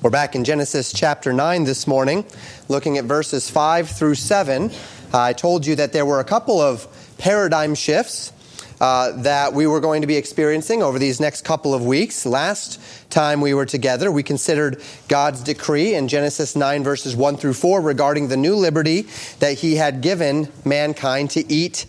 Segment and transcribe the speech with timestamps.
[0.00, 2.24] We're back in Genesis chapter 9 this morning,
[2.68, 4.70] looking at verses 5 through 7.
[4.70, 6.88] Uh, I told you that there were a couple of
[7.18, 8.32] paradigm shifts
[8.80, 12.26] uh, that we were going to be experiencing over these next couple of weeks.
[12.26, 17.54] Last time we were together, we considered God's decree in Genesis 9, verses 1 through
[17.54, 19.06] 4, regarding the new liberty
[19.38, 21.86] that He had given mankind to eat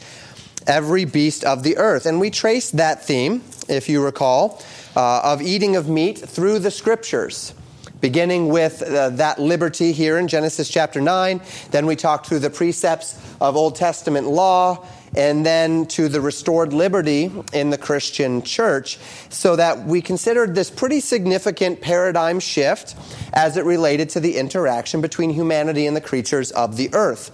[0.68, 2.06] every beast of the earth.
[2.06, 4.62] And we traced that theme, if you recall,
[4.96, 7.56] uh, of eating of meat through the scriptures
[8.04, 11.40] beginning with uh, that liberty here in Genesis chapter 9.
[11.72, 14.86] Then we talked through the precepts of Old Testament law
[15.16, 18.98] and then to the restored liberty in the Christian church,
[19.30, 22.96] so that we considered this pretty significant paradigm shift
[23.32, 27.32] as it related to the interaction between humanity and the creatures of the earth.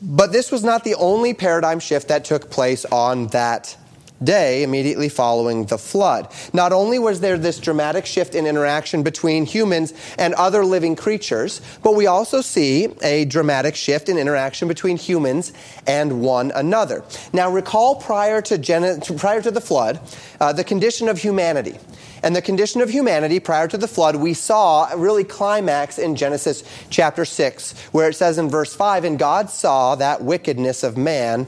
[0.00, 3.76] But this was not the only paradigm shift that took place on that
[4.22, 6.32] day immediately following the flood.
[6.52, 11.60] Not only was there this dramatic shift in interaction between humans and other living creatures,
[11.82, 15.52] but we also see a dramatic shift in interaction between humans
[15.86, 17.04] and one another.
[17.32, 20.00] Now, recall prior to, Gen- prior to the flood,
[20.40, 21.78] uh, the condition of humanity.
[22.22, 26.64] And the condition of humanity prior to the flood, we saw really climax in Genesis
[26.90, 31.46] chapter 6, where it says in verse 5 And God saw that wickedness of man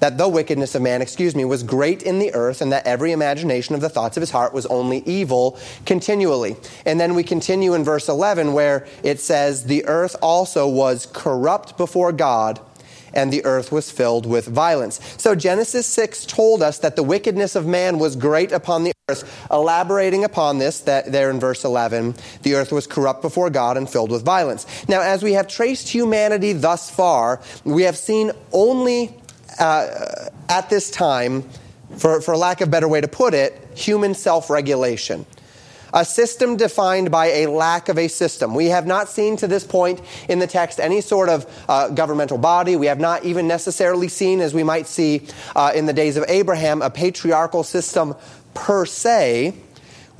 [0.00, 3.12] that the wickedness of man, excuse me, was great in the earth, and that every
[3.12, 6.56] imagination of the thoughts of his heart was only evil continually.
[6.84, 11.76] And then we continue in verse 11 where it says, The earth also was corrupt
[11.76, 12.60] before God,
[13.12, 15.00] and the earth was filled with violence.
[15.18, 19.48] So Genesis 6 told us that the wickedness of man was great upon the earth.
[19.50, 23.90] Elaborating upon this, that there in verse 11, the earth was corrupt before God and
[23.90, 24.88] filled with violence.
[24.88, 29.19] Now, as we have traced humanity thus far, we have seen only
[29.60, 31.48] uh, at this time,
[31.96, 35.26] for, for lack of better way to put it, human self regulation.
[35.92, 38.54] A system defined by a lack of a system.
[38.54, 42.38] We have not seen to this point in the text any sort of uh, governmental
[42.38, 42.76] body.
[42.76, 45.26] We have not even necessarily seen, as we might see
[45.56, 48.14] uh, in the days of Abraham, a patriarchal system
[48.54, 49.54] per se.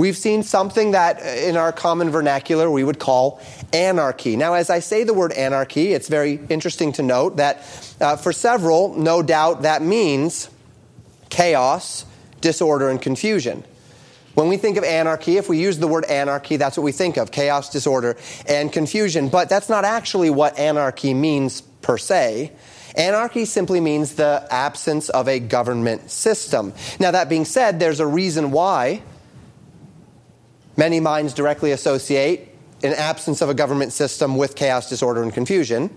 [0.00, 3.38] We've seen something that uh, in our common vernacular we would call
[3.70, 4.34] anarchy.
[4.34, 7.58] Now, as I say the word anarchy, it's very interesting to note that
[8.00, 10.48] uh, for several, no doubt that means
[11.28, 12.06] chaos,
[12.40, 13.62] disorder, and confusion.
[14.32, 17.18] When we think of anarchy, if we use the word anarchy, that's what we think
[17.18, 18.16] of chaos, disorder,
[18.48, 19.28] and confusion.
[19.28, 22.52] But that's not actually what anarchy means per se.
[22.96, 26.72] Anarchy simply means the absence of a government system.
[26.98, 29.02] Now, that being said, there's a reason why
[30.76, 32.48] many minds directly associate
[32.82, 35.90] an absence of a government system with chaos, disorder, and confusion.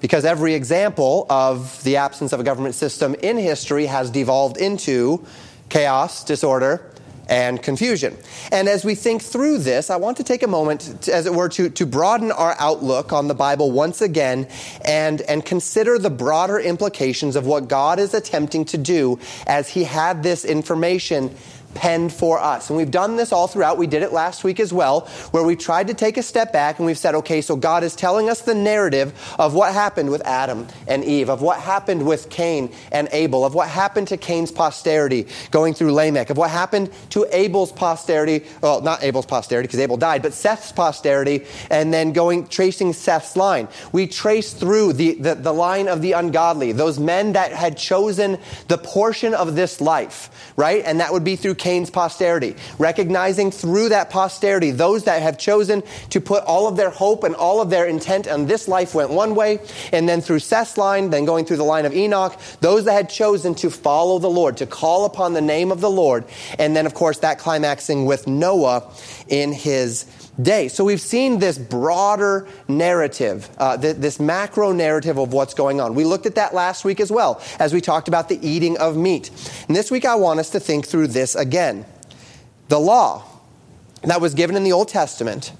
[0.00, 5.24] Because every example of the absence of a government system in history has devolved into
[5.68, 6.92] chaos, disorder,
[7.28, 8.16] and confusion.
[8.50, 11.32] And as we think through this, I want to take a moment, to, as it
[11.32, 14.48] were, to, to broaden our outlook on the Bible once again
[14.84, 19.84] and, and consider the broader implications of what God is attempting to do as He
[19.84, 21.34] had this information
[21.74, 22.70] penned for us.
[22.70, 23.78] And we've done this all throughout.
[23.78, 26.78] We did it last week as well, where we tried to take a step back
[26.78, 30.22] and we've said, okay, so God is telling us the narrative of what happened with
[30.26, 34.52] Adam and Eve, of what happened with Cain and Abel, of what happened to Cain's
[34.52, 39.80] posterity going through Lamech, of what happened to Abel's posterity, well, not Abel's posterity because
[39.80, 43.68] Abel died, but Seth's posterity, and then going, tracing Seth's line.
[43.92, 48.38] We trace through the, the, the line of the ungodly, those men that had chosen
[48.68, 50.82] the portion of this life, right?
[50.84, 55.84] And that would be through Cain's posterity, recognizing through that posterity those that have chosen
[56.10, 59.10] to put all of their hope and all of their intent on this life went
[59.10, 59.60] one way,
[59.92, 63.08] and then through Seth's line, then going through the line of Enoch, those that had
[63.08, 66.24] chosen to follow the Lord, to call upon the name of the Lord,
[66.58, 68.90] and then, of course, that climaxing with Noah
[69.28, 70.04] in his
[70.40, 70.68] day.
[70.68, 75.94] So we've seen this broader narrative, uh, th- this macro narrative of what's going on.
[75.94, 78.96] We looked at that last week as well as we talked about the eating of
[78.96, 79.30] meat.
[79.68, 81.84] And this week I want us to think through this again.
[82.68, 83.24] The law
[84.02, 85.52] that was given in the Old Testament.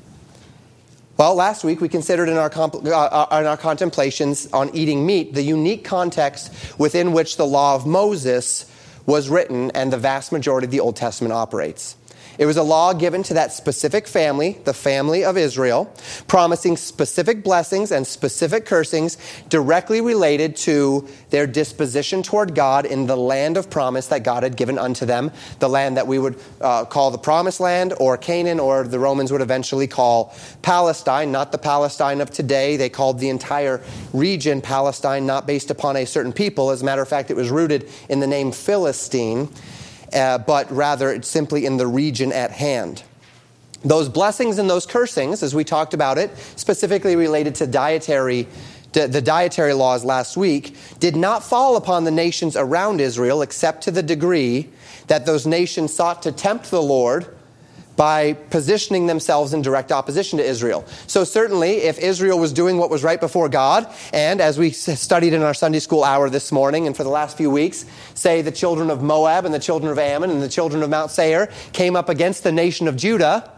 [1.18, 5.04] Well, last week we considered in our, comp- uh, uh in our contemplations on eating
[5.04, 8.70] meat the unique context within which the law of Moses
[9.04, 11.96] was written and the vast majority of the Old Testament operates.
[12.38, 15.94] It was a law given to that specific family, the family of Israel,
[16.28, 19.18] promising specific blessings and specific cursings
[19.48, 24.56] directly related to their disposition toward God in the land of promise that God had
[24.56, 28.58] given unto them, the land that we would uh, call the promised land or Canaan,
[28.58, 32.76] or the Romans would eventually call Palestine, not the Palestine of today.
[32.76, 33.82] They called the entire
[34.12, 36.70] region Palestine, not based upon a certain people.
[36.70, 39.48] As a matter of fact, it was rooted in the name Philistine
[40.14, 43.02] uh, but rather it's simply in the region at hand.
[43.84, 48.46] Those blessings and those cursings, as we talked about it, specifically related to dietary
[48.92, 53.90] the dietary laws last week, did not fall upon the nations around Israel except to
[53.90, 54.68] the degree
[55.06, 57.34] that those nations sought to tempt the Lord
[57.96, 60.84] by positioning themselves in direct opposition to Israel.
[61.06, 65.32] So, certainly, if Israel was doing what was right before God, and as we studied
[65.32, 67.84] in our Sunday school hour this morning and for the last few weeks,
[68.14, 71.10] say the children of Moab and the children of Ammon and the children of Mount
[71.10, 73.50] Seir came up against the nation of Judah,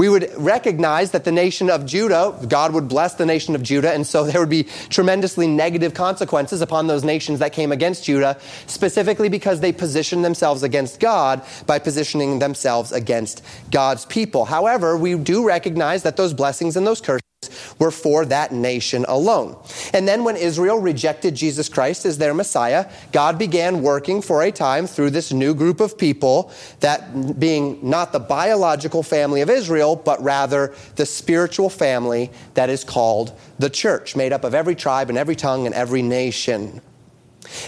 [0.00, 3.92] we would recognize that the nation of Judah, God would bless the nation of Judah,
[3.92, 8.40] and so there would be tremendously negative consequences upon those nations that came against Judah,
[8.66, 14.46] specifically because they positioned themselves against God by positioning themselves against God's people.
[14.46, 17.29] However, we do recognize that those blessings and those curses
[17.78, 19.56] were for that nation alone.
[19.94, 24.52] And then when Israel rejected Jesus Christ as their Messiah, God began working for a
[24.52, 29.96] time through this new group of people, that being not the biological family of Israel,
[29.96, 35.08] but rather the spiritual family that is called the church, made up of every tribe
[35.08, 36.82] and every tongue and every nation.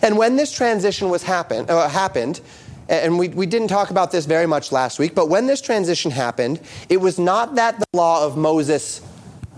[0.02, 2.42] And when this transition was happen, uh, happened,
[2.88, 6.10] and we, we didn't talk about this very much last week, but when this transition
[6.10, 6.60] happened,
[6.90, 9.00] it was not that the law of Moses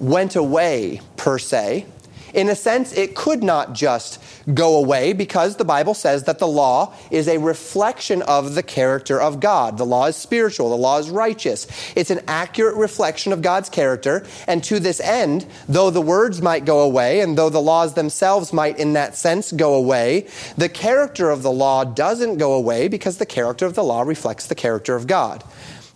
[0.04, 1.86] went away, per se.
[2.34, 4.20] In a sense, it could not just
[4.52, 9.22] go away because the Bible says that the law is a reflection of the character
[9.22, 9.78] of God.
[9.78, 11.68] The law is spiritual, the law is righteous.
[11.94, 14.26] It's an accurate reflection of God's character.
[14.48, 18.52] And to this end, though the words might go away and though the laws themselves
[18.52, 20.26] might, in that sense, go away,
[20.58, 24.48] the character of the law doesn't go away because the character of the law reflects
[24.48, 25.44] the character of God.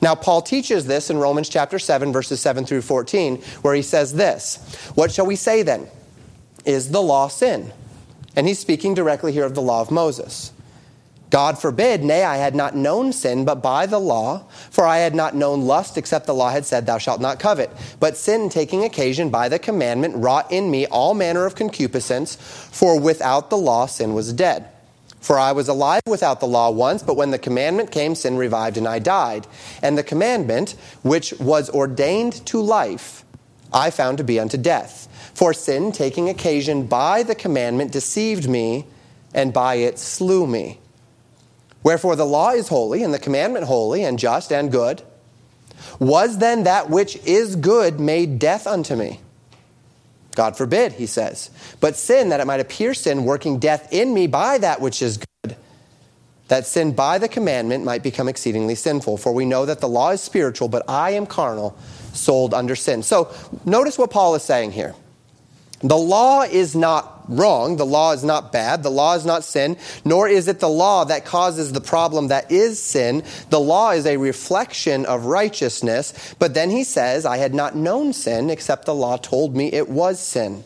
[0.00, 4.14] Now, Paul teaches this in Romans chapter 7, verses 7 through 14, where he says
[4.14, 4.56] this
[4.94, 5.88] What shall we say then?
[6.64, 7.72] Is the law sin?
[8.36, 10.52] And he's speaking directly here of the law of Moses.
[11.30, 15.14] God forbid, nay, I had not known sin, but by the law, for I had
[15.14, 17.70] not known lust, except the law had said, Thou shalt not covet.
[18.00, 22.98] But sin, taking occasion by the commandment, wrought in me all manner of concupiscence, for
[22.98, 24.68] without the law sin was dead.
[25.20, 28.76] For I was alive without the law once, but when the commandment came, sin revived
[28.76, 29.46] and I died.
[29.82, 33.24] And the commandment, which was ordained to life,
[33.72, 35.08] I found to be unto death.
[35.34, 38.86] For sin, taking occasion by the commandment, deceived me,
[39.34, 40.80] and by it slew me.
[41.82, 45.02] Wherefore the law is holy, and the commandment holy, and just, and good.
[45.98, 49.20] Was then that which is good made death unto me?
[50.38, 51.50] God forbid, he says.
[51.80, 55.18] But sin, that it might appear sin, working death in me by that which is
[55.42, 55.56] good,
[56.46, 59.16] that sin by the commandment might become exceedingly sinful.
[59.16, 61.76] For we know that the law is spiritual, but I am carnal,
[62.12, 63.02] sold under sin.
[63.02, 64.94] So notice what Paul is saying here.
[65.80, 67.76] The law is not wrong.
[67.76, 68.82] The law is not bad.
[68.82, 72.50] The law is not sin, nor is it the law that causes the problem that
[72.50, 73.22] is sin.
[73.50, 76.34] The law is a reflection of righteousness.
[76.38, 79.88] But then he says, I had not known sin except the law told me it
[79.88, 80.64] was sin.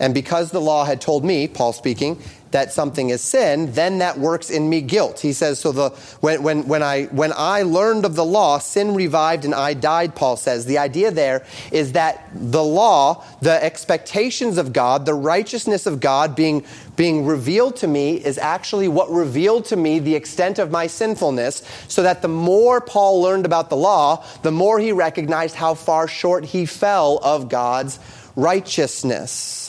[0.00, 4.18] And because the law had told me, Paul speaking, that something is sin, then that
[4.18, 5.20] works in me guilt.
[5.20, 5.90] He says, so the,
[6.20, 10.14] when, when, when, I, when I learned of the law, sin revived and I died,
[10.14, 10.64] Paul says.
[10.64, 16.34] The idea there is that the law, the expectations of God, the righteousness of God
[16.34, 16.64] being,
[16.96, 21.62] being revealed to me is actually what revealed to me the extent of my sinfulness,
[21.88, 26.08] so that the more Paul learned about the law, the more he recognized how far
[26.08, 27.98] short he fell of God's
[28.36, 29.67] righteousness.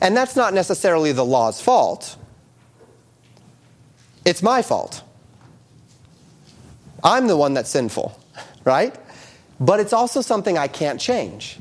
[0.00, 2.16] And that's not necessarily the law's fault.
[4.24, 5.02] It's my fault.
[7.02, 8.18] I'm the one that's sinful,
[8.64, 8.94] right?
[9.60, 11.58] But it's also something I can't change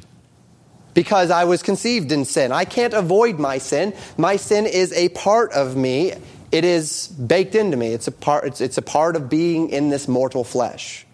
[0.93, 2.51] because I was conceived in sin.
[2.51, 3.93] I can't avoid my sin.
[4.17, 6.13] My sin is a part of me.
[6.51, 7.89] It is baked into me.
[7.89, 11.05] It's a part, it's, it's a part of being in this mortal flesh.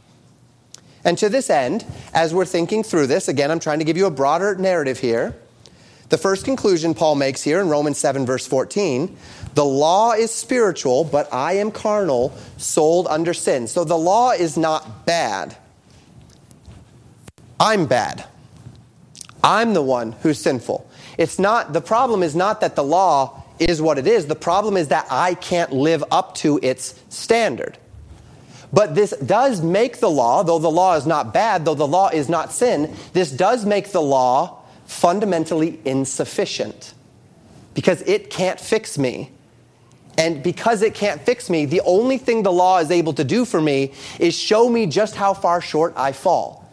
[1.05, 4.05] And to this end, as we're thinking through this, again, I'm trying to give you
[4.05, 5.35] a broader narrative here.
[6.13, 9.17] The first conclusion Paul makes here in Romans 7, verse 14
[9.55, 13.65] the law is spiritual, but I am carnal, sold under sin.
[13.65, 15.57] So the law is not bad.
[17.59, 18.25] I'm bad.
[19.43, 20.87] I'm the one who's sinful.
[21.17, 24.27] It's not, the problem is not that the law is what it is.
[24.27, 27.79] The problem is that I can't live up to its standard.
[28.71, 32.09] But this does make the law, though the law is not bad, though the law
[32.09, 34.59] is not sin, this does make the law
[34.93, 36.93] fundamentally insufficient
[37.73, 39.31] because it can't fix me.
[40.17, 43.45] And because it can't fix me, the only thing the law is able to do
[43.45, 46.69] for me is show me just how far short I fall.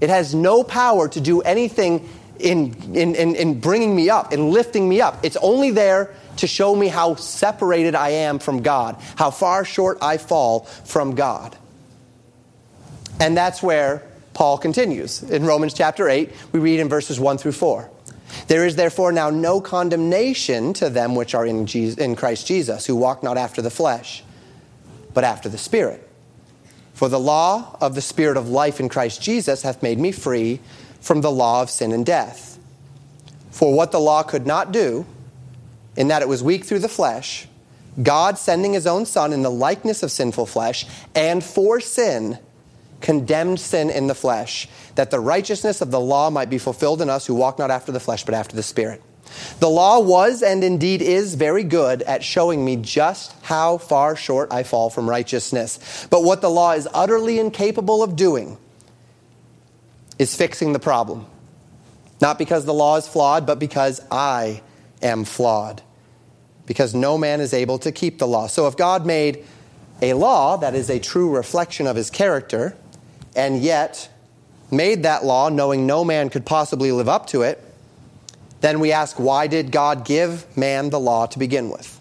[0.00, 4.50] It has no power to do anything in, in, in, in, bringing me up, in
[4.50, 5.24] lifting me up.
[5.24, 9.98] It's only there to show me how separated I am from God, how far short
[10.00, 11.56] I fall from God.
[13.20, 14.02] And that's where
[14.34, 15.22] Paul continues.
[15.22, 17.90] In Romans chapter 8, we read in verses 1 through 4.
[18.48, 22.84] There is therefore now no condemnation to them which are in, Jesus, in Christ Jesus,
[22.84, 24.24] who walk not after the flesh,
[25.14, 26.08] but after the Spirit.
[26.92, 30.60] For the law of the Spirit of life in Christ Jesus hath made me free
[31.00, 32.58] from the law of sin and death.
[33.50, 35.06] For what the law could not do,
[35.96, 37.46] in that it was weak through the flesh,
[38.02, 42.38] God sending his own Son in the likeness of sinful flesh, and for sin,
[43.04, 47.10] condemned sin in the flesh, that the righteousness of the law might be fulfilled in
[47.10, 49.02] us who walk not after the flesh, but after the Spirit.
[49.60, 54.50] The law was and indeed is very good at showing me just how far short
[54.52, 56.06] I fall from righteousness.
[56.08, 58.56] But what the law is utterly incapable of doing
[60.18, 61.26] is fixing the problem.
[62.22, 64.62] Not because the law is flawed, but because I
[65.02, 65.82] am flawed.
[66.64, 68.46] Because no man is able to keep the law.
[68.46, 69.44] So if God made
[70.00, 72.76] a law that is a true reflection of his character,
[73.34, 74.08] and yet
[74.70, 77.62] made that law knowing no man could possibly live up to it,
[78.60, 82.00] then we ask, why did God give man the law to begin with?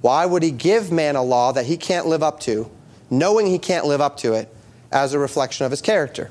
[0.00, 2.70] Why would he give man a law that he can't live up to,
[3.10, 4.54] knowing he can't live up to it,
[4.92, 6.30] as a reflection of his character?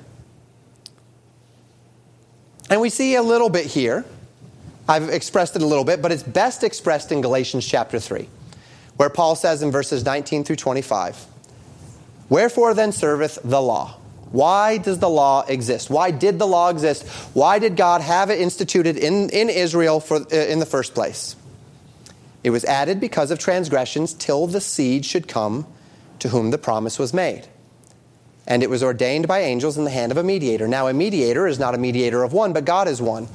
[2.69, 4.05] And we see a little bit here.
[4.87, 8.29] I've expressed it a little bit, but it's best expressed in Galatians chapter 3,
[8.97, 11.25] where Paul says in verses 19 through 25
[12.29, 13.97] Wherefore then serveth the law?
[14.31, 15.89] Why does the law exist?
[15.89, 17.07] Why did the law exist?
[17.33, 21.35] Why did God have it instituted in, in Israel for, uh, in the first place?
[22.43, 25.65] It was added because of transgressions till the seed should come
[26.19, 27.47] to whom the promise was made
[28.47, 30.67] and it was ordained by angels in the hand of a mediator.
[30.67, 33.27] Now, a mediator is not a mediator of one, but God is one.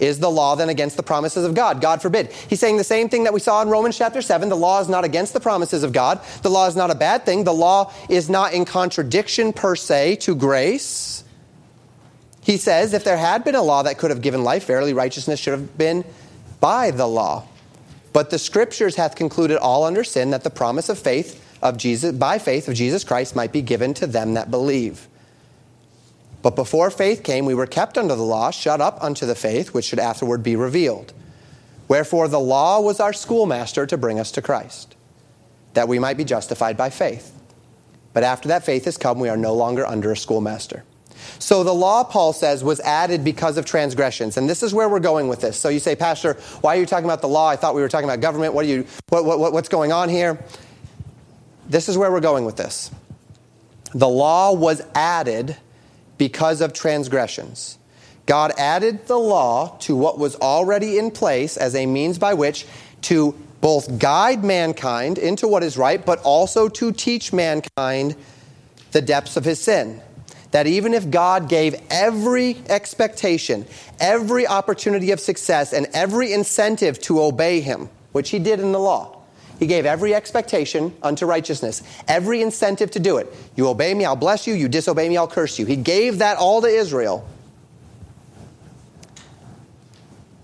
[0.00, 1.80] Is the law then against the promises of God?
[1.80, 2.32] God forbid.
[2.32, 4.48] He's saying the same thing that we saw in Romans chapter 7.
[4.48, 6.20] The law is not against the promises of God.
[6.42, 7.44] The law is not a bad thing.
[7.44, 11.24] The law is not in contradiction per se to grace.
[12.42, 15.40] He says if there had been a law that could have given life, verily righteousness
[15.40, 16.04] should have been
[16.60, 17.46] by the law.
[18.12, 22.12] But the scriptures hath concluded all under sin that the promise of faith of Jesus
[22.12, 25.07] by faith of Jesus Christ might be given to them that believe.
[26.48, 29.74] But before faith came, we were kept under the law, shut up unto the faith
[29.74, 31.12] which should afterward be revealed.
[31.88, 34.96] Wherefore the law was our schoolmaster to bring us to Christ,
[35.74, 37.38] that we might be justified by faith.
[38.14, 40.84] But after that faith has come, we are no longer under a schoolmaster.
[41.38, 44.38] So the law, Paul says, was added because of transgressions.
[44.38, 45.58] And this is where we're going with this.
[45.58, 47.46] So you say, Pastor, why are you talking about the law?
[47.50, 48.54] I thought we were talking about government.
[48.54, 50.42] What are you, what, what, what's going on here?
[51.68, 52.90] this is where we're going with this.
[53.92, 55.54] The law was added
[56.18, 57.78] because of transgressions.
[58.26, 62.66] God added the law to what was already in place as a means by which
[63.02, 68.16] to both guide mankind into what is right, but also to teach mankind
[68.92, 70.02] the depths of his sin.
[70.50, 73.66] That even if God gave every expectation,
[74.00, 78.78] every opportunity of success, and every incentive to obey him, which he did in the
[78.78, 79.17] law,
[79.58, 83.32] he gave every expectation unto righteousness, every incentive to do it.
[83.56, 84.54] You obey me, I'll bless you.
[84.54, 85.66] You disobey me, I'll curse you.
[85.66, 87.28] He gave that all to Israel.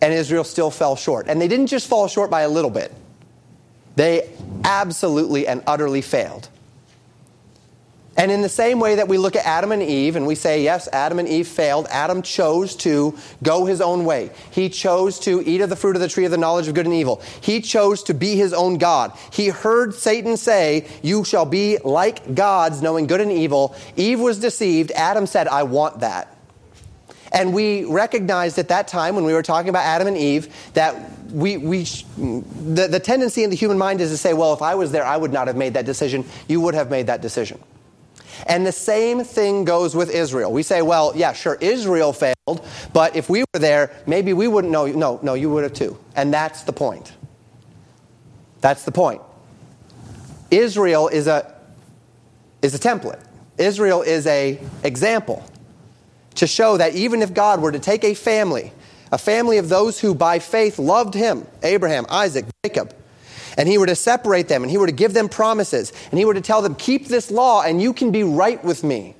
[0.02, 1.28] And Israel still fell short.
[1.28, 2.92] And they didn't just fall short by a little bit,
[3.96, 4.30] they
[4.64, 6.48] absolutely and utterly failed.
[8.16, 10.62] And in the same way that we look at Adam and Eve and we say,
[10.62, 14.30] yes, Adam and Eve failed, Adam chose to go his own way.
[14.52, 16.86] He chose to eat of the fruit of the tree of the knowledge of good
[16.86, 17.22] and evil.
[17.40, 19.12] He chose to be his own God.
[19.32, 23.74] He heard Satan say, You shall be like gods, knowing good and evil.
[23.96, 24.92] Eve was deceived.
[24.92, 26.30] Adam said, I want that.
[27.32, 30.94] And we recognized at that time when we were talking about Adam and Eve that
[31.32, 31.82] we, we
[32.16, 35.04] the, the tendency in the human mind is to say, well, if I was there,
[35.04, 36.24] I would not have made that decision.
[36.46, 37.58] You would have made that decision.
[38.46, 40.52] And the same thing goes with Israel.
[40.52, 44.72] We say, well, yeah, sure, Israel failed, but if we were there, maybe we wouldn't
[44.72, 44.86] know.
[44.86, 45.98] No, no, you would have too.
[46.14, 47.12] And that's the point.
[48.60, 49.22] That's the point.
[50.50, 51.54] Israel is a,
[52.62, 53.22] is a template.
[53.58, 55.44] Israel is a example
[56.36, 58.72] to show that even if God were to take a family,
[59.12, 62.94] a family of those who by faith loved him, Abraham, Isaac, Jacob,
[63.56, 66.24] and he were to separate them and he were to give them promises and he
[66.24, 69.14] were to tell them, keep this law and you can be right with me.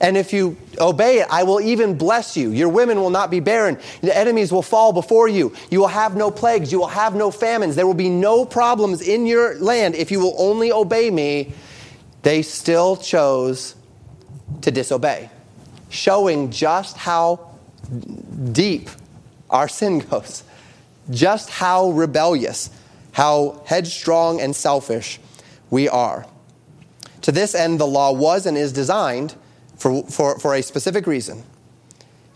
[0.00, 2.50] And if you obey it, I will even bless you.
[2.50, 3.78] Your women will not be barren.
[4.00, 5.54] The enemies will fall before you.
[5.70, 6.72] You will have no plagues.
[6.72, 7.76] You will have no famines.
[7.76, 11.52] There will be no problems in your land if you will only obey me.
[12.22, 13.76] They still chose
[14.62, 15.30] to disobey,
[15.90, 17.50] showing just how
[18.52, 18.90] deep
[19.48, 20.42] our sin goes
[21.10, 22.70] just how rebellious,
[23.12, 25.20] how headstrong and selfish
[25.70, 26.26] we are.
[27.22, 29.34] To this end, the law was and is designed
[29.76, 31.42] for, for, for a specific reason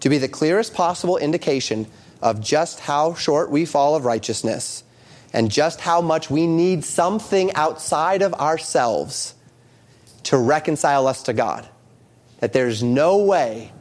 [0.00, 1.86] to be the clearest possible indication
[2.22, 4.84] of just how short we fall of righteousness
[5.32, 9.34] and just how much we need something outside of ourselves
[10.24, 11.68] to reconcile us to God.
[12.40, 13.72] That there's no way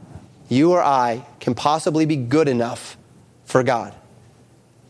[0.48, 2.96] you or I can possibly be good enough
[3.44, 3.94] for God.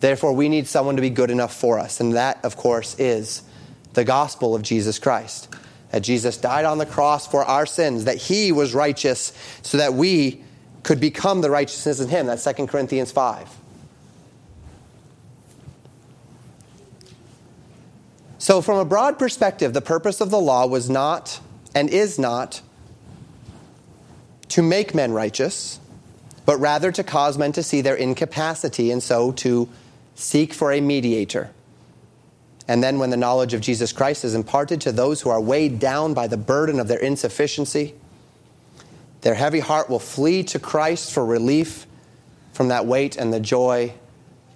[0.00, 2.00] Therefore, we need someone to be good enough for us.
[2.00, 3.42] And that, of course, is
[3.94, 5.48] the gospel of Jesus Christ.
[5.90, 9.94] That Jesus died on the cross for our sins, that he was righteous so that
[9.94, 10.42] we
[10.82, 12.26] could become the righteousness in him.
[12.26, 13.48] That's 2 Corinthians 5.
[18.38, 21.40] So, from a broad perspective, the purpose of the law was not
[21.74, 22.62] and is not
[24.50, 25.80] to make men righteous,
[26.46, 29.68] but rather to cause men to see their incapacity and so to
[30.18, 31.50] seek for a mediator.
[32.66, 35.78] And then, when the knowledge of Jesus Christ is imparted to those who are weighed
[35.78, 37.94] down by the burden of their insufficiency,
[39.22, 41.86] their heavy heart will flee to Christ for relief
[42.52, 43.94] from that weight and the joy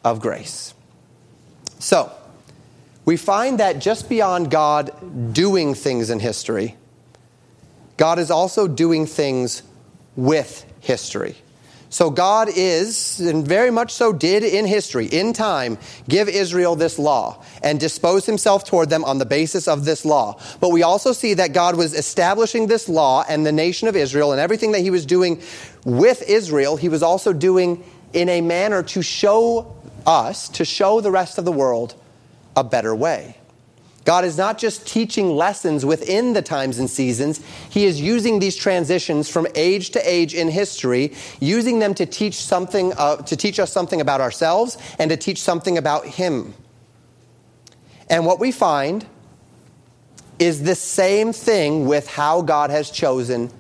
[0.05, 0.75] of grace.
[1.79, 2.13] So,
[3.05, 6.77] we find that just beyond God doing things in history,
[7.97, 9.63] God is also doing things
[10.17, 11.37] with history.
[11.93, 15.77] So God is, and very much so did in history, in time,
[16.09, 20.41] give Israel this law and dispose himself toward them on the basis of this law.
[20.59, 24.33] But we also see that God was establishing this law and the nation of Israel
[24.33, 25.43] and everything that he was doing
[25.85, 27.85] with Israel, he was also doing
[28.15, 31.95] in a manner to show us, to show the rest of the world
[32.57, 33.37] a better way.
[34.05, 37.41] God is not just teaching lessons within the times and seasons,
[37.71, 42.35] He is using these transitions from age to age in history, using them to teach
[42.35, 46.55] something, uh, to teach us something about ourselves and to teach something about Him.
[48.11, 49.07] And what we find
[50.39, 53.51] is the same thing with how God has chosen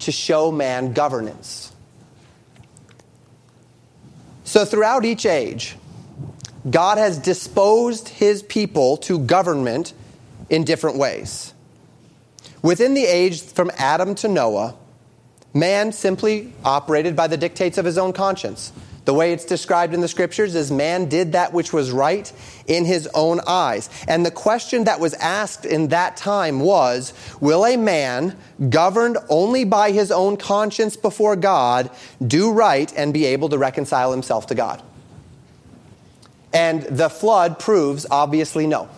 [0.00, 1.72] to show man governance.
[4.44, 5.76] So, throughout each age,
[6.70, 9.94] God has disposed his people to government
[10.48, 11.52] in different ways.
[12.62, 14.76] Within the age from Adam to Noah,
[15.52, 18.72] man simply operated by the dictates of his own conscience.
[19.04, 22.32] The way it's described in the scriptures is man did that which was right
[22.68, 23.90] in his own eyes.
[24.06, 28.36] And the question that was asked in that time was Will a man,
[28.70, 31.90] governed only by his own conscience before God,
[32.24, 34.80] do right and be able to reconcile himself to God?
[36.52, 38.88] And the flood proves obviously no.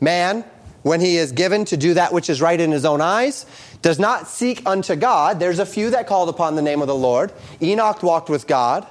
[0.00, 0.44] Man,
[0.82, 3.46] when he is given to do that which is right in his own eyes,
[3.82, 5.40] does not seek unto God.
[5.40, 7.32] There's a few that called upon the name of the Lord.
[7.60, 8.86] Enoch walked with God.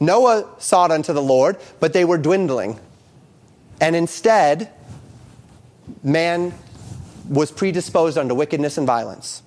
[0.00, 2.78] Noah sought unto the Lord, but they were dwindling.
[3.80, 4.70] And instead,
[6.02, 6.54] man
[7.28, 9.42] was predisposed unto wickedness and violence.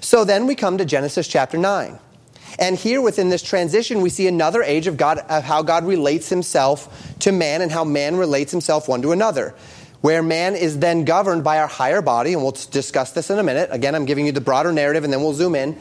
[0.00, 1.98] So then we come to Genesis chapter 9.
[2.60, 6.28] And here within this transition, we see another age of God, of how God relates
[6.28, 9.54] himself to man and how man relates himself one to another.
[10.02, 13.42] Where man is then governed by our higher body, and we'll discuss this in a
[13.42, 13.70] minute.
[13.72, 15.78] Again, I'm giving you the broader narrative and then we'll zoom in.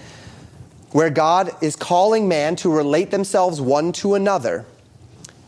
[0.92, 4.66] Where God is calling man to relate themselves one to another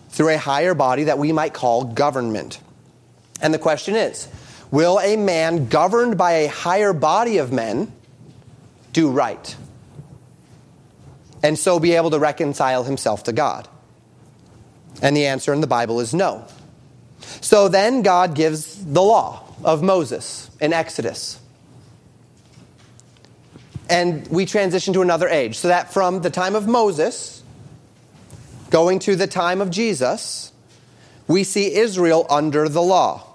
[0.10, 2.60] through a higher body that we might call government.
[3.42, 4.28] And the question is
[4.70, 7.92] Will a man governed by a higher body of men
[8.94, 9.56] do right?
[11.44, 13.68] And so be able to reconcile himself to God?
[15.02, 16.46] And the answer in the Bible is no.
[17.42, 21.40] So then God gives the law of Moses in Exodus.
[23.90, 25.58] And we transition to another age.
[25.58, 27.44] So that from the time of Moses
[28.70, 30.52] going to the time of Jesus,
[31.28, 33.28] we see Israel under the law.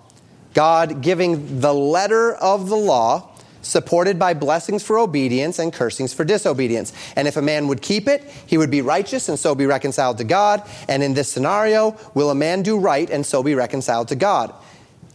[0.55, 3.31] God giving the letter of the law
[3.67, 6.93] supported by blessings for obedience and cursings for disobedience.
[7.17, 10.19] And if a man would keep it, he would be righteous and so be reconciled
[10.19, 10.63] to God.
[10.89, 14.55] And in this scenario, will a man do right and so be reconciled to God?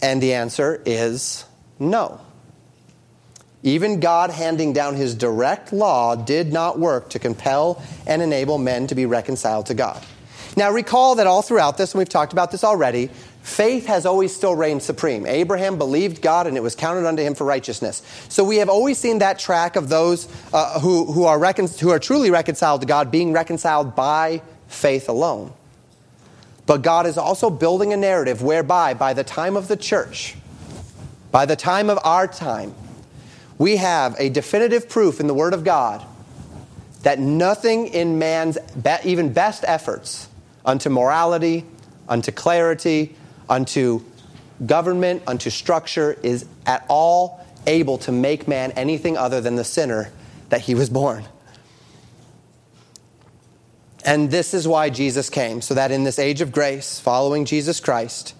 [0.02, 1.46] And the answer is
[1.80, 2.20] no.
[3.64, 8.88] Even God handing down his direct law did not work to compel and enable men
[8.88, 10.04] to be reconciled to God.
[10.58, 13.10] Now, recall that all throughout this, and we've talked about this already,
[13.42, 15.26] Faith has always still reigned supreme.
[15.26, 18.04] Abraham believed God and it was counted unto him for righteousness.
[18.30, 21.90] So we have always seen that track of those uh, who, who, are recon- who
[21.90, 25.54] are truly reconciled to God being reconciled by faith alone.
[26.68, 30.36] But God is also building a narrative whereby, by the time of the church,
[31.32, 32.76] by the time of our time,
[33.58, 36.06] we have a definitive proof in the Word of God
[37.04, 40.30] that nothing in man's be- even best efforts
[40.64, 41.66] unto morality,
[42.08, 43.16] unto clarity,
[43.52, 44.02] unto
[44.66, 50.10] government, unto structure is at all able to make man anything other than the sinner
[50.50, 51.26] that he was born.
[54.04, 57.80] And this is why Jesus came, so that in this age of grace, following Jesus
[57.80, 58.34] Christ,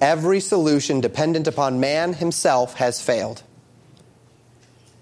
[0.00, 3.42] every solution dependent upon man himself has failed.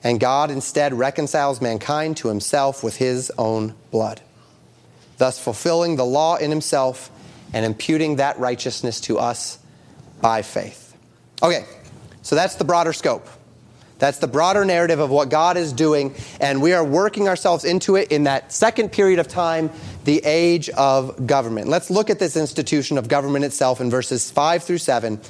[0.02, 4.22] And God instead reconciles mankind to himself with his own blood,
[5.18, 7.10] thus fulfilling the law in himself
[7.52, 9.58] and imputing that righteousness to us
[10.20, 10.96] by faith.
[11.42, 11.64] Okay,
[12.22, 13.26] so that's the broader scope.
[13.98, 17.96] That's the broader narrative of what God is doing, and we are working ourselves into
[17.96, 19.70] it in that second period of time,
[20.04, 21.68] the age of government.
[21.68, 25.20] Let's look at this institution of government itself in verses 5 through 7.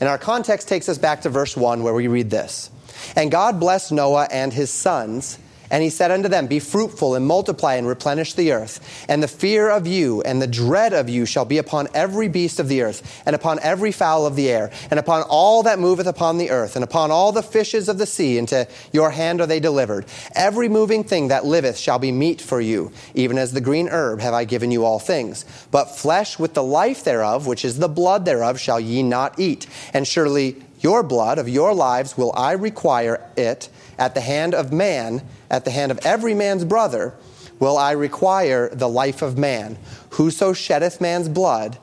[0.00, 2.68] And our context takes us back to verse 1, where we read this
[3.14, 5.38] And God blessed Noah and his sons
[5.70, 9.04] and he said unto them, Be fruitful and multiply and replenish the earth.
[9.08, 12.60] And the fear of you and the dread of you shall be upon every beast
[12.60, 16.06] of the earth, and upon every fowl of the air, and upon all that moveth
[16.06, 18.38] upon the earth, and upon all the fishes of the sea.
[18.38, 20.06] Into your hand are they delivered.
[20.34, 22.92] Every moving thing that liveth shall be meat for you.
[23.14, 25.44] Even as the green herb have I given you all things.
[25.70, 29.66] But flesh with the life thereof, which is the blood thereof, shall ye not eat.
[29.92, 34.72] And surely your blood of your lives will I require it at the hand of
[34.72, 37.14] man, at the hand of every man's brother,
[37.58, 39.78] will I require the life of man.
[40.10, 41.78] Whoso sheddeth man's blood,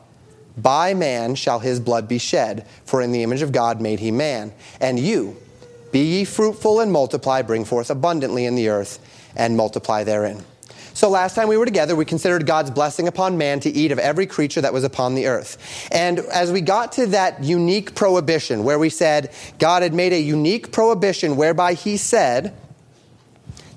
[0.55, 4.11] by man shall his blood be shed, for in the image of God made he
[4.11, 4.53] man.
[4.79, 5.37] And you,
[5.91, 8.99] be ye fruitful and multiply, bring forth abundantly in the earth,
[9.35, 10.43] and multiply therein.
[10.93, 13.99] So last time we were together, we considered God's blessing upon man to eat of
[13.99, 15.87] every creature that was upon the earth.
[15.91, 20.19] And as we got to that unique prohibition, where we said God had made a
[20.19, 22.55] unique prohibition whereby he said,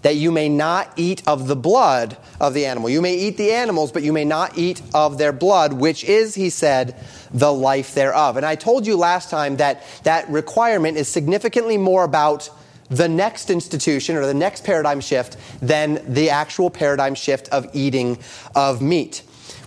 [0.02, 2.88] that you may not eat of the blood of the animal.
[2.88, 6.36] You may eat the animals, but you may not eat of their blood, which is,
[6.36, 6.94] he said,
[7.32, 8.36] the life thereof.
[8.36, 12.50] And I told you last time that that requirement is significantly more about
[12.88, 18.18] the next institution or the next paradigm shift than the actual paradigm shift of eating
[18.54, 19.22] of meat.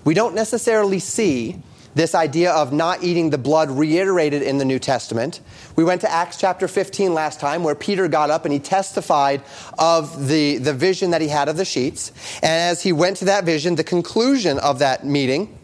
[0.05, 1.61] We don't necessarily see
[1.95, 5.41] this idea of not eating the blood reiterated in the New Testament.
[5.75, 9.41] We went to Acts chapter 15 last time where Peter got up and he testified
[9.77, 12.11] of the, the vision that he had of the sheets.
[12.35, 15.57] And as he went to that vision, the conclusion of that meeting,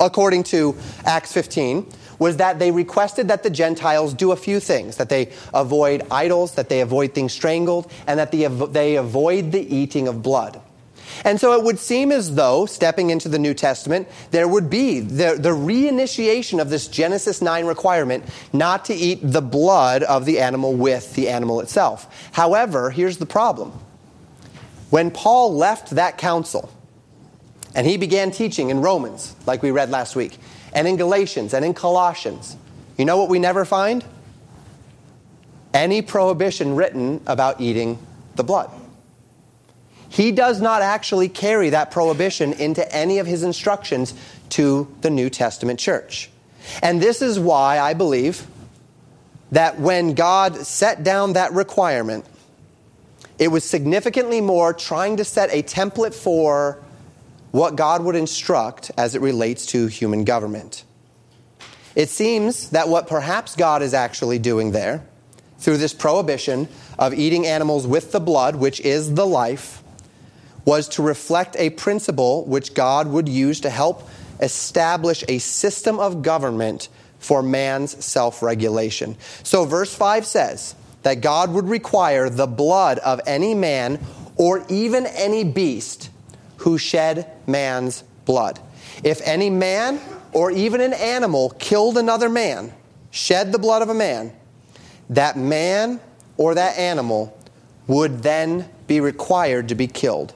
[0.00, 1.86] according to Acts 15,
[2.18, 6.54] was that they requested that the Gentiles do a few things that they avoid idols,
[6.54, 10.60] that they avoid things strangled, and that they, they avoid the eating of blood.
[11.24, 15.00] And so it would seem as though, stepping into the New Testament, there would be
[15.00, 20.40] the, the reinitiation of this Genesis 9 requirement not to eat the blood of the
[20.40, 22.30] animal with the animal itself.
[22.32, 23.72] However, here's the problem.
[24.90, 26.70] When Paul left that council,
[27.74, 30.38] and he began teaching in Romans, like we read last week,
[30.72, 32.56] and in Galatians and in Colossians.
[32.96, 34.04] You know what we never find?
[35.72, 37.98] Any prohibition written about eating
[38.36, 38.70] the blood.
[40.08, 44.14] He does not actually carry that prohibition into any of his instructions
[44.50, 46.30] to the New Testament church.
[46.82, 48.46] And this is why I believe
[49.52, 52.24] that when God set down that requirement,
[53.38, 56.82] it was significantly more trying to set a template for
[57.50, 60.84] what God would instruct as it relates to human government.
[61.94, 65.04] It seems that what perhaps God is actually doing there,
[65.58, 69.82] through this prohibition of eating animals with the blood, which is the life,
[70.64, 74.08] was to reflect a principle which God would use to help
[74.40, 79.16] establish a system of government for man's self regulation.
[79.42, 83.98] So, verse 5 says that God would require the blood of any man
[84.36, 86.10] or even any beast
[86.58, 88.60] who shed man's blood.
[89.02, 90.00] If any man
[90.32, 92.72] or even an animal killed another man,
[93.10, 94.32] shed the blood of a man,
[95.10, 96.00] that man
[96.36, 97.36] or that animal
[97.86, 100.34] would then be required to be killed.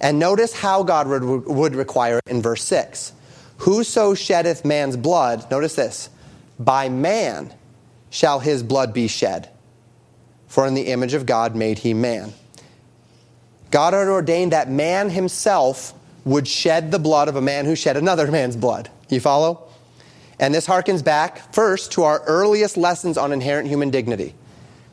[0.00, 3.12] And notice how God would, would require it in verse 6.
[3.58, 6.10] Whoso sheddeth man's blood, notice this,
[6.58, 7.54] by man
[8.10, 9.48] shall his blood be shed.
[10.48, 12.34] For in the image of God made he man.
[13.72, 17.96] God had ordained that man himself would shed the blood of a man who shed
[17.96, 18.90] another man's blood.
[19.08, 19.66] You follow?
[20.38, 24.34] And this harkens back first to our earliest lessons on inherent human dignity.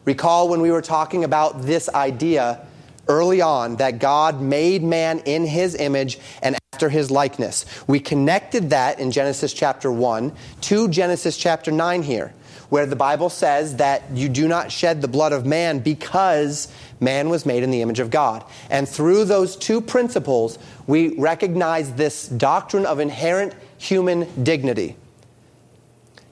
[0.05, 2.65] Recall when we were talking about this idea
[3.09, 7.65] early on that God made man in his image and after his likeness.
[7.87, 12.33] We connected that in Genesis chapter 1 to Genesis chapter 9 here,
[12.69, 17.29] where the Bible says that you do not shed the blood of man because Man
[17.29, 18.43] was made in the image of God.
[18.69, 24.95] And through those two principles, we recognize this doctrine of inherent human dignity.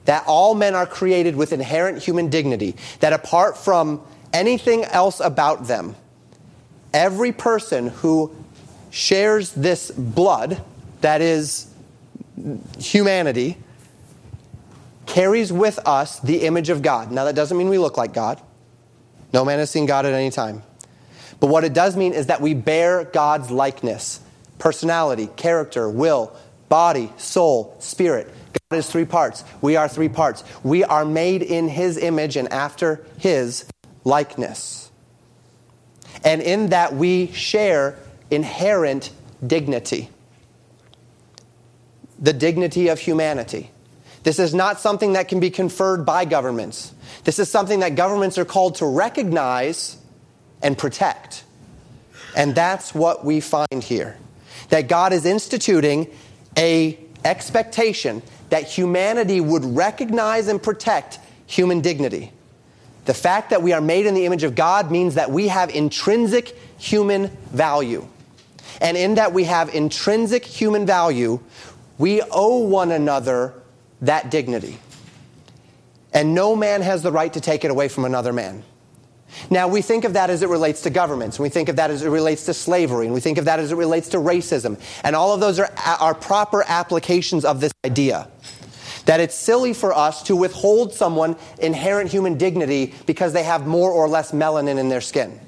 [0.04, 4.00] that all men are created with inherent human dignity, that apart from
[4.32, 5.94] anything else about them,
[6.98, 8.34] every person who
[8.90, 10.60] shares this blood,
[11.00, 11.72] that is
[12.78, 13.56] humanity,
[15.06, 17.12] carries with us the image of God.
[17.12, 18.42] Now, that doesn't mean we look like God.
[19.32, 20.64] No man has seen God at any time.
[21.38, 24.20] But what it does mean is that we bear God's likeness
[24.58, 26.32] personality, character, will,
[26.68, 28.26] body, soul, spirit.
[28.68, 29.44] God is three parts.
[29.60, 30.42] We are three parts.
[30.64, 33.66] We are made in His image and after His
[34.02, 34.87] likeness.
[36.24, 37.98] And in that we share
[38.30, 39.10] inherent
[39.46, 40.10] dignity
[42.18, 43.70] the dignity of humanity.
[44.24, 46.92] This is not something that can be conferred by governments.
[47.24, 49.96] This is something that governments are called to recognize
[50.62, 51.44] and protect.
[52.36, 54.16] And that's what we find here.
[54.70, 56.08] That God is instituting
[56.56, 62.32] a expectation that humanity would recognize and protect human dignity.
[63.08, 65.70] The fact that we are made in the image of God means that we have
[65.70, 68.06] intrinsic human value.
[68.82, 71.40] And in that we have intrinsic human value,
[71.96, 73.54] we owe one another
[74.02, 74.78] that dignity.
[76.12, 78.62] And no man has the right to take it away from another man.
[79.48, 81.90] Now, we think of that as it relates to governments, and we think of that
[81.90, 84.78] as it relates to slavery, and we think of that as it relates to racism.
[85.02, 88.28] And all of those are, are proper applications of this idea.
[89.08, 93.90] That it's silly for us to withhold someone inherent human dignity because they have more
[93.90, 95.40] or less melanin in their skin.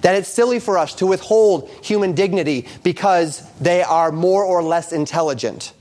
[0.00, 4.92] That it's silly for us to withhold human dignity because they are more or less
[4.92, 5.72] intelligent.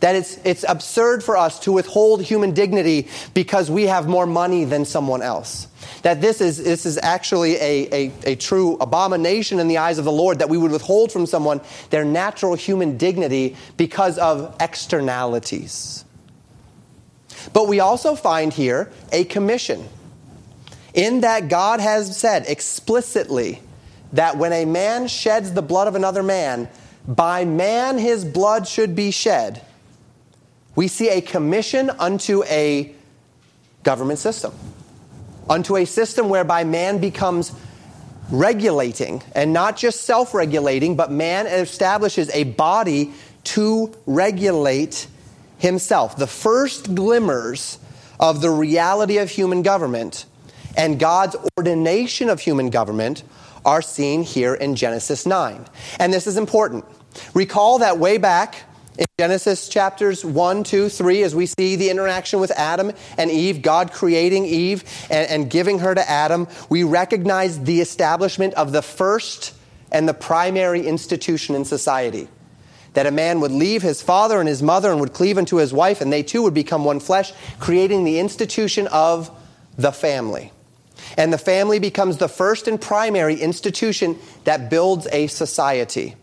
[0.00, 4.64] That it's, it's absurd for us to withhold human dignity because we have more money
[4.64, 5.68] than someone else.
[6.00, 10.06] That this is, this is actually a, a, a true abomination in the eyes of
[10.06, 16.06] the Lord, that we would withhold from someone their natural human dignity because of externalities.
[17.52, 19.88] But we also find here a commission
[20.94, 23.60] in that God has said explicitly
[24.12, 26.68] that when a man sheds the blood of another man,
[27.06, 29.62] by man his blood should be shed.
[30.76, 32.94] We see a commission unto a
[33.82, 34.52] government system,
[35.48, 37.52] unto a system whereby man becomes
[38.30, 43.12] regulating, and not just self regulating, but man establishes a body
[43.44, 45.06] to regulate
[45.62, 46.16] himself.
[46.16, 47.78] The first glimmers
[48.18, 50.26] of the reality of human government
[50.76, 53.22] and God's ordination of human government
[53.64, 55.64] are seen here in Genesis 9.
[56.00, 56.84] And this is important.
[57.32, 58.64] Recall that way back
[58.98, 63.62] in Genesis chapters 1, 2, 3, as we see the interaction with Adam and Eve,
[63.62, 68.82] God creating Eve and, and giving her to Adam, we recognize the establishment of the
[68.82, 69.54] first
[69.92, 72.26] and the primary institution in society.
[72.94, 75.72] That a man would leave his father and his mother and would cleave unto his
[75.72, 79.30] wife, and they two would become one flesh, creating the institution of
[79.76, 80.52] the family.
[81.16, 86.14] And the family becomes the first and primary institution that builds a society.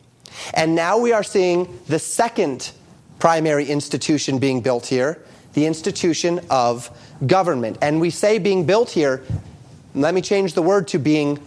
[0.54, 2.72] And now we are seeing the second
[3.18, 6.90] primary institution being built here the institution of
[7.26, 7.78] government.
[7.82, 9.24] And we say being built here,
[9.96, 11.40] let me change the word to being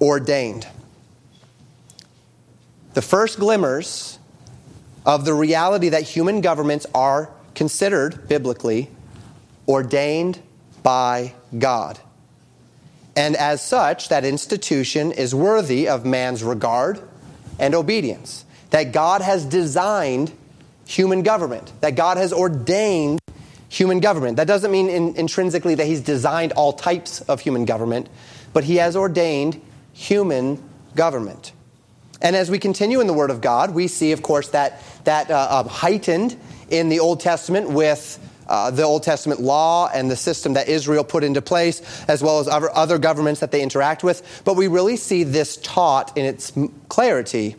[0.00, 0.66] ordained.
[2.94, 4.18] The first glimmers
[5.04, 8.90] of the reality that human governments are considered biblically
[9.68, 10.40] ordained
[10.82, 11.98] by God.
[13.16, 17.00] And as such, that institution is worthy of man's regard
[17.58, 18.44] and obedience.
[18.70, 20.32] That God has designed
[20.86, 23.20] human government, that God has ordained
[23.68, 24.36] human government.
[24.36, 28.08] That doesn't mean in, intrinsically that He's designed all types of human government,
[28.52, 29.60] but He has ordained
[29.92, 30.62] human
[30.94, 31.52] government.
[32.24, 35.30] And as we continue in the Word of God, we see, of course, that, that
[35.30, 36.34] uh, uh, heightened
[36.70, 41.04] in the Old Testament with uh, the Old Testament law and the system that Israel
[41.04, 44.42] put into place, as well as other, other governments that they interact with.
[44.46, 46.50] But we really see this taught in its
[46.88, 47.56] clarity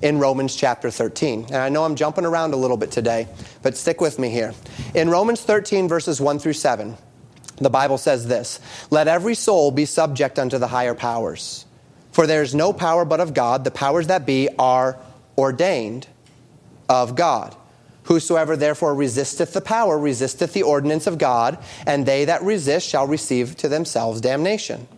[0.00, 1.46] in Romans chapter 13.
[1.48, 3.28] And I know I'm jumping around a little bit today,
[3.62, 4.54] but stick with me here.
[4.94, 6.96] In Romans 13, verses 1 through 7,
[7.58, 11.65] the Bible says this Let every soul be subject unto the higher powers.
[12.16, 13.62] For there is no power but of God.
[13.62, 14.96] The powers that be are
[15.36, 16.06] ordained
[16.88, 17.54] of God.
[18.04, 23.06] Whosoever therefore resisteth the power resisteth the ordinance of God, and they that resist shall
[23.06, 24.88] receive to themselves damnation.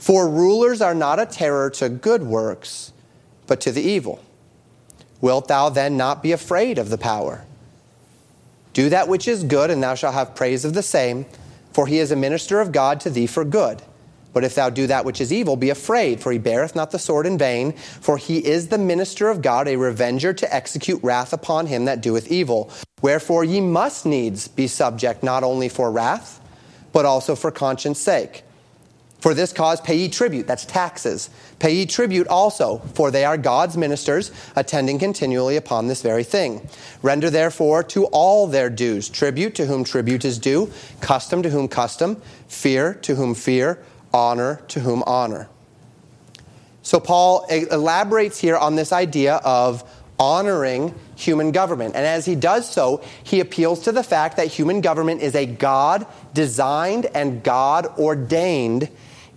[0.00, 2.92] For rulers are not a terror to good works,
[3.46, 4.20] but to the evil.
[5.20, 7.44] Wilt thou then not be afraid of the power?
[8.72, 11.26] Do that which is good, and thou shalt have praise of the same,
[11.72, 13.82] for he is a minister of God to thee for good.
[14.36, 16.98] But if thou do that which is evil, be afraid, for he beareth not the
[16.98, 21.32] sword in vain, for he is the minister of God, a revenger to execute wrath
[21.32, 22.70] upon him that doeth evil.
[23.00, 26.38] Wherefore ye must needs be subject not only for wrath,
[26.92, 28.42] but also for conscience sake.
[29.20, 31.30] For this cause pay ye tribute, that's taxes.
[31.58, 36.68] Pay ye tribute also, for they are God's ministers, attending continually upon this very thing.
[37.00, 40.70] Render therefore to all their dues tribute to whom tribute is due,
[41.00, 43.82] custom to whom custom, fear to whom fear,
[44.16, 45.46] honor to whom honor.
[46.82, 49.84] So Paul elaborates here on this idea of
[50.18, 51.94] honoring human government.
[51.94, 55.44] And as he does so, he appeals to the fact that human government is a
[55.44, 58.88] God designed and God ordained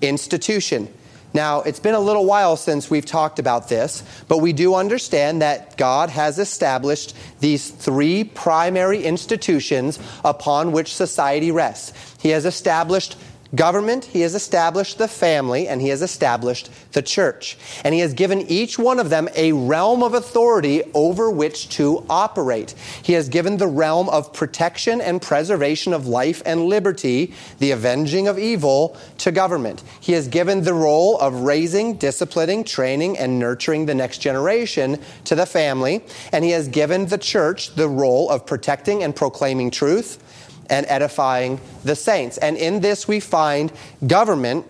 [0.01, 0.93] institution.
[1.33, 5.41] Now, it's been a little while since we've talked about this, but we do understand
[5.41, 11.93] that God has established these three primary institutions upon which society rests.
[12.19, 13.15] He has established
[13.55, 17.57] government, he has established the family, and he has established the church.
[17.83, 22.05] And he has given each one of them a realm of authority over which to
[22.09, 22.71] operate.
[23.01, 28.27] He has given the realm of protection and preservation of life and liberty, the avenging
[28.27, 29.83] of evil, to government.
[29.99, 35.35] He has given the role of raising, disciplining, training, and nurturing the next generation to
[35.35, 36.03] the family.
[36.31, 40.23] And he has given the church the role of protecting and proclaiming truth
[40.69, 42.38] and edifying the saints.
[42.38, 43.71] And in this, we find
[44.05, 44.65] government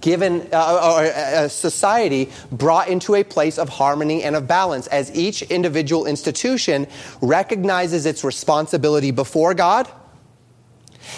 [0.00, 5.14] given uh, or uh, society brought into a place of harmony and of balance as
[5.14, 6.86] each individual institution
[7.20, 9.88] recognizes its responsibility before God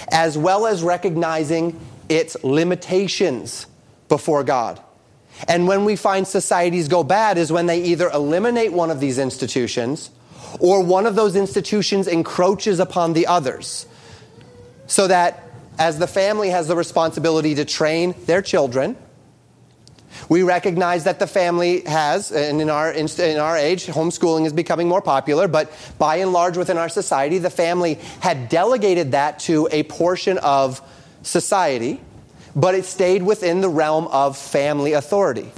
[0.08, 3.66] as well as recognizing its limitations
[4.08, 4.80] before God.
[5.48, 9.18] And when we find societies go bad is when they either eliminate one of these
[9.18, 10.10] institutions
[10.58, 13.86] or one of those institutions encroaches upon the others
[14.90, 15.44] so that
[15.78, 18.96] as the family has the responsibility to train their children,
[20.28, 24.88] we recognize that the family has, and in our, in our age, homeschooling is becoming
[24.88, 29.68] more popular, but by and large within our society, the family had delegated that to
[29.70, 30.82] a portion of
[31.22, 32.00] society,
[32.56, 35.50] but it stayed within the realm of family authority.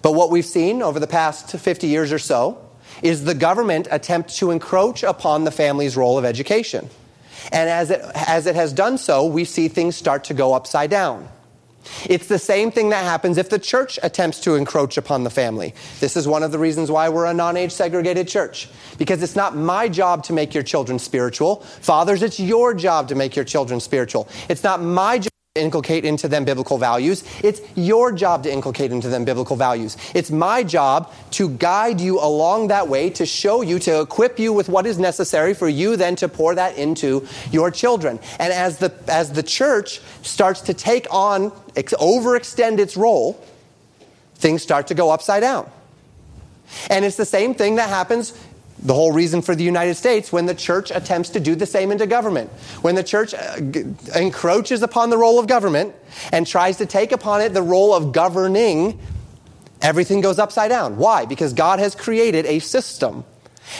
[0.00, 2.64] But what we've seen over the past 50 years or so
[3.02, 6.88] is the government attempt to encroach upon the family's role of education.
[7.52, 10.90] And as it, as it has done so, we see things start to go upside
[10.90, 11.28] down.
[12.08, 15.74] It's the same thing that happens if the church attempts to encroach upon the family.
[16.00, 18.68] This is one of the reasons why we're a non age segregated church.
[18.98, 21.56] Because it's not my job to make your children spiritual.
[21.80, 24.28] Fathers, it's your job to make your children spiritual.
[24.48, 25.30] It's not my job
[25.60, 27.24] inculcate into them biblical values.
[27.42, 29.96] It's your job to inculcate into them biblical values.
[30.14, 34.52] It's my job to guide you along that way, to show you, to equip you
[34.52, 38.18] with what is necessary for you then to pour that into your children.
[38.38, 43.42] And as the, as the church starts to take on, overextend its role,
[44.34, 45.70] things start to go upside down.
[46.90, 48.32] And it's the same thing that happens
[48.86, 51.90] the whole reason for the United States when the church attempts to do the same
[51.90, 52.50] into government.
[52.82, 53.56] When the church uh,
[54.14, 55.94] encroaches upon the role of government
[56.32, 59.00] and tries to take upon it the role of governing,
[59.82, 60.98] everything goes upside down.
[60.98, 61.26] Why?
[61.26, 63.24] Because God has created a system.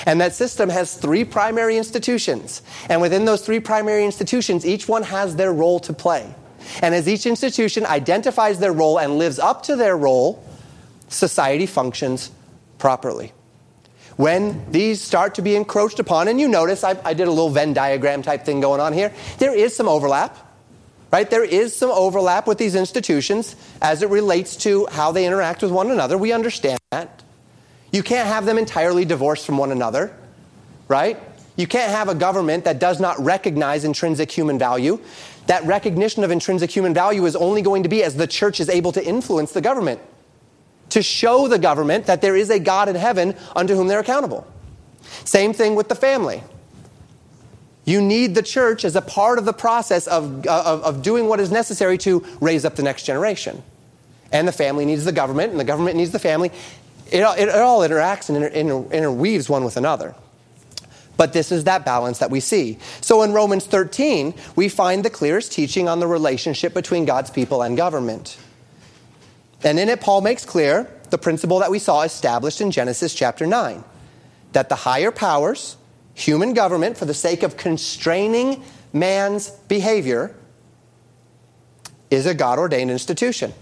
[0.04, 2.60] And that system has three primary institutions.
[2.88, 6.34] And within those three primary institutions, each one has their role to play.
[6.82, 10.44] And as each institution identifies their role and lives up to their role,
[11.08, 12.32] society functions
[12.78, 13.32] properly
[14.16, 17.50] when these start to be encroached upon, and you notice I, I, did a little
[17.50, 20.36] Venn diagram type thing going on here, there is some overlap,
[21.12, 21.28] right?
[21.28, 25.70] There is some overlap with these institutions as it relates to how they interact with
[25.70, 26.16] one another.
[26.16, 27.22] We understand that.
[27.92, 30.14] You can't have them entirely divorced from one another,
[30.88, 31.18] right?
[31.56, 34.98] You can't have a government that does not recognize intrinsic human value.
[35.46, 38.68] That recognition of intrinsic human value is only going to be as the church is
[38.68, 40.00] able to influence the government
[40.96, 44.46] to show the government that there is a God in heaven unto whom they're accountable.
[45.26, 46.42] Same thing with the family.
[47.84, 51.26] You need the church as a part of the process of, uh, of, of, doing
[51.28, 53.62] what is necessary to raise up the next generation.
[54.32, 56.50] And the family needs the government, and the government needs the family.
[57.12, 60.14] It, it, it all interacts and inter, inter, interweaves one with another.
[61.18, 62.78] But this is that balance that we see.
[63.02, 67.60] So in Romans 13, we find the clearest teaching on the relationship between God's people
[67.60, 68.38] and government.
[69.62, 73.46] And in it, Paul makes clear the principle that we saw established in Genesis chapter
[73.46, 73.82] 9
[74.52, 75.76] that the higher powers,
[76.14, 80.34] human government, for the sake of constraining man's behavior,
[82.10, 83.52] is a God ordained institution.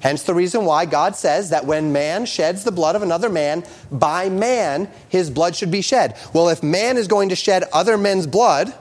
[0.00, 3.64] Hence the reason why God says that when man sheds the blood of another man,
[3.90, 6.16] by man his blood should be shed.
[6.34, 8.74] Well, if man is going to shed other men's blood,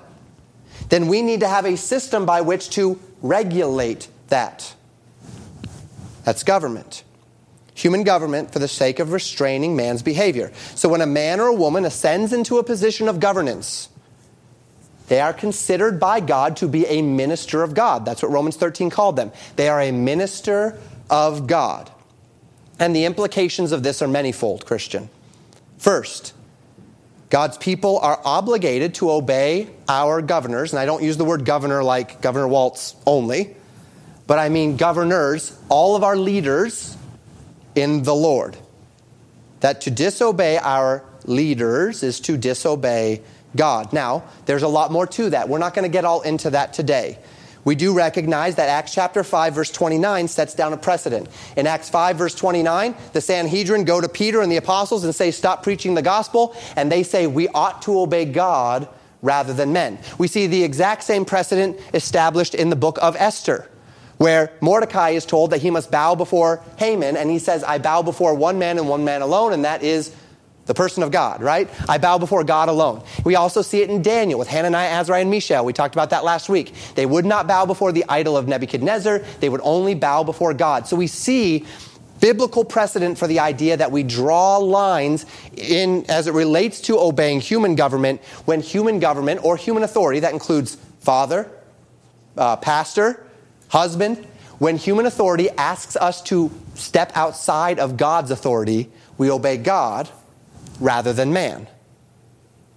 [0.89, 4.76] then we need to have a system by which to regulate that.
[6.24, 7.03] That's government.
[7.76, 10.51] Human government for the sake of restraining man's behavior.
[10.76, 13.89] So when a man or a woman ascends into a position of governance,
[15.07, 18.05] They are considered by God to be a minister of God.
[18.05, 19.32] That's what Romans 13 called them.
[19.55, 20.78] They are a minister
[21.09, 21.91] of God.
[22.80, 25.09] And the implications of this are manifold, Christian.
[25.78, 26.34] First,
[27.30, 31.84] God's people are obligated to obey our governors, and I don't use the word governor
[31.84, 33.55] like Governor Walz only,
[34.28, 36.97] but I mean governors, all of our leaders
[37.76, 38.57] in the Lord.
[39.61, 43.21] That to disobey our leaders is to disobey
[43.55, 43.93] God.
[43.93, 45.47] Now, there's a lot more to that.
[45.47, 47.19] We're not going to get all into that today.
[47.65, 51.30] We do recognize that Acts chapter 5 verse 29 sets down a precedent.
[51.55, 55.32] In Acts 5 verse 29, the Sanhedrin go to Peter and the apostles and say,
[55.32, 56.55] Stop preaching the gospel.
[56.76, 58.89] And they say, We ought to obey God
[59.21, 59.97] rather than men.
[60.17, 63.69] We see the exact same precedent established in the book of Esther,
[64.24, 68.03] where Mordecai is told that he must bow before Haman, and he says, I bow
[68.03, 70.15] before one man and one man alone, and that is
[70.65, 71.69] the person of God, right?
[71.89, 73.03] I bow before God alone.
[73.26, 75.65] We also see it in Daniel with Hananiah, Azariah, and Mishael.
[75.65, 76.74] We talked about that last week.
[76.95, 80.88] They would not bow before the idol of Nebuchadnezzar, they would only bow before God.
[80.88, 81.65] So we see
[82.21, 85.26] biblical precedent for the idea that we draw lines
[85.57, 90.32] in as it relates to obeying human government when human government or human authority that
[90.32, 91.51] includes father,
[92.38, 93.22] uh, pastor,
[93.74, 94.17] husband,
[94.59, 100.07] when human authority asks us to step outside of God's authority, we obey God
[100.80, 101.67] rather than man.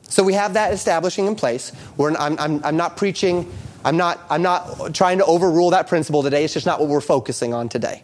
[0.09, 1.70] So we have that establishing in place.
[1.99, 3.53] I'm, I'm, I'm not preaching,
[3.84, 6.44] I'm not, I'm not trying to overrule that principle today.
[6.44, 8.03] It's just not what we're focusing on today.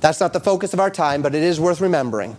[0.00, 2.36] That's not the focus of our time, but it is worth remembering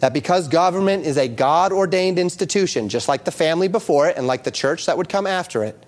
[0.00, 4.26] that because government is a God ordained institution, just like the family before it and
[4.26, 5.82] like the church that would come after it,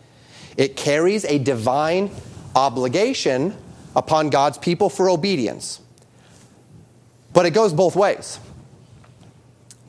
[0.57, 2.11] it carries a divine
[2.55, 3.57] obligation
[3.95, 5.81] upon God's people for obedience.
[7.33, 8.39] But it goes both ways.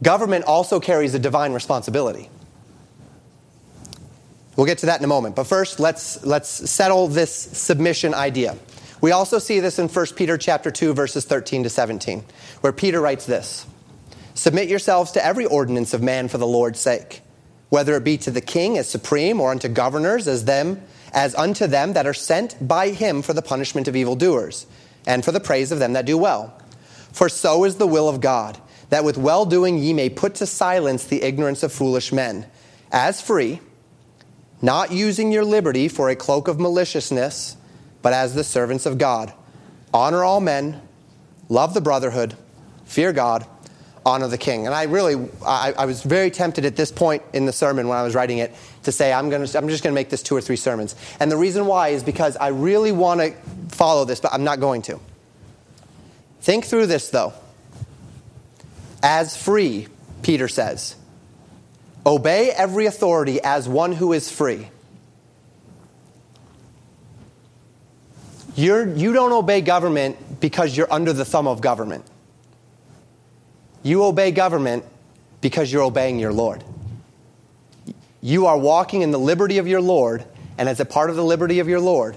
[0.03, 2.29] Government also carries a divine responsibility.
[4.55, 5.35] We'll get to that in a moment.
[5.35, 8.57] But first, let's, let's settle this submission idea.
[8.99, 12.23] We also see this in 1 Peter chapter 2 verses 13 to 17,
[12.61, 13.65] where Peter writes this:
[14.35, 17.21] Submit yourselves to every ordinance of man for the Lord's sake,
[17.69, 20.83] whether it be to the king as supreme or unto governors as them
[21.13, 24.65] as unto them that are sent by him for the punishment of evildoers,
[25.05, 26.53] and for the praise of them that do well.
[27.11, 28.57] For so is the will of God
[28.91, 32.45] that with well doing ye may put to silence the ignorance of foolish men,
[32.91, 33.59] as free,
[34.61, 37.55] not using your liberty for a cloak of maliciousness,
[38.01, 39.33] but as the servants of God.
[39.93, 40.81] Honor all men,
[41.47, 42.35] love the brotherhood,
[42.83, 43.47] fear God,
[44.05, 44.65] honor the king.
[44.65, 47.97] And I really, I, I, was very tempted at this point in the sermon when
[47.97, 48.51] I was writing it
[48.83, 50.95] to say, I'm, gonna, I'm just going to make this two or three sermons.
[51.19, 53.33] And the reason why is because I really want to
[53.69, 54.99] follow this, but I'm not going to.
[56.41, 57.33] Think through this, though
[59.03, 59.87] as free,
[60.21, 60.95] Peter says.
[62.05, 64.67] Obey every authority as one who is free.
[68.55, 72.03] You're, you don't obey government because you're under the thumb of government.
[73.83, 74.85] You obey government
[75.41, 76.63] because you're obeying your Lord.
[78.21, 80.23] You are walking in the liberty of your Lord,
[80.57, 82.15] and as a part of the liberty of your Lord,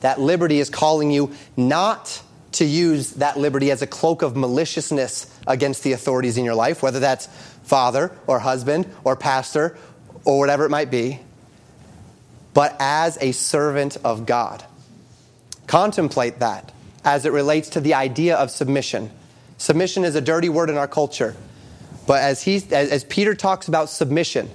[0.00, 2.22] that liberty is calling you not
[2.52, 6.82] to use that liberty as a cloak of maliciousness against the authorities in your life,
[6.82, 7.26] whether that's
[7.64, 9.76] father or husband or pastor
[10.24, 11.20] or whatever it might be,
[12.54, 14.64] but as a servant of God.
[15.66, 16.72] Contemplate that
[17.04, 19.10] as it relates to the idea of submission.
[19.58, 21.34] Submission is a dirty word in our culture,
[22.06, 24.50] but as, he, as, as Peter talks about submission,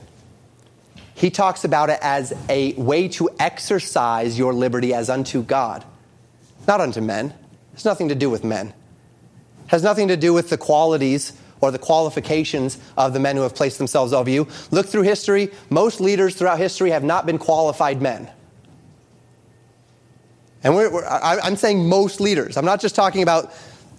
[1.16, 5.84] he talks about it as a way to exercise your liberty as unto God,
[6.68, 7.36] not unto men It
[7.74, 8.68] has nothing to do with men.
[8.68, 8.74] It
[9.68, 13.56] has nothing to do with the qualities or the qualifications of the men who have
[13.56, 14.47] placed themselves over you.
[14.72, 15.52] Look through history.
[15.70, 18.30] Most leaders throughout history have not been qualified men.
[20.64, 22.58] And we're, we're, I'm saying most leaders.
[22.58, 23.54] I'm not just talking about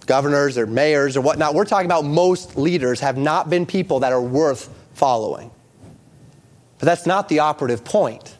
[0.05, 1.53] governors or mayors or whatnot.
[1.53, 5.51] We're talking about most leaders have not been people that are worth following.
[6.79, 8.35] But that's not the operative point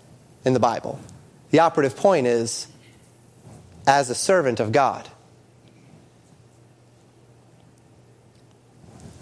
[0.45, 0.99] in the Bible.
[1.51, 2.67] The operative point is
[3.87, 5.09] as a servant of God.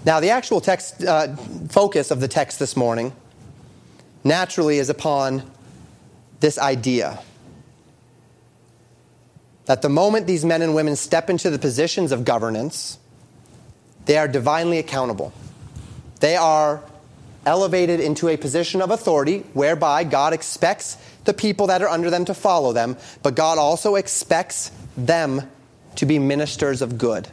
[0.04, 1.36] Now, the actual text uh,
[1.70, 3.14] focus of the text this morning
[4.24, 5.44] naturally is upon
[6.40, 7.20] this idea
[9.72, 13.00] that the moment these men and women step into the positions of governance,
[14.04, 15.32] they are divinely accountable.
[16.20, 16.84] They are
[17.46, 22.26] elevated into a position of authority whereby God expects the people that are under them
[22.26, 25.50] to follow them, but God also expects them
[25.96, 27.30] to be ministers of good.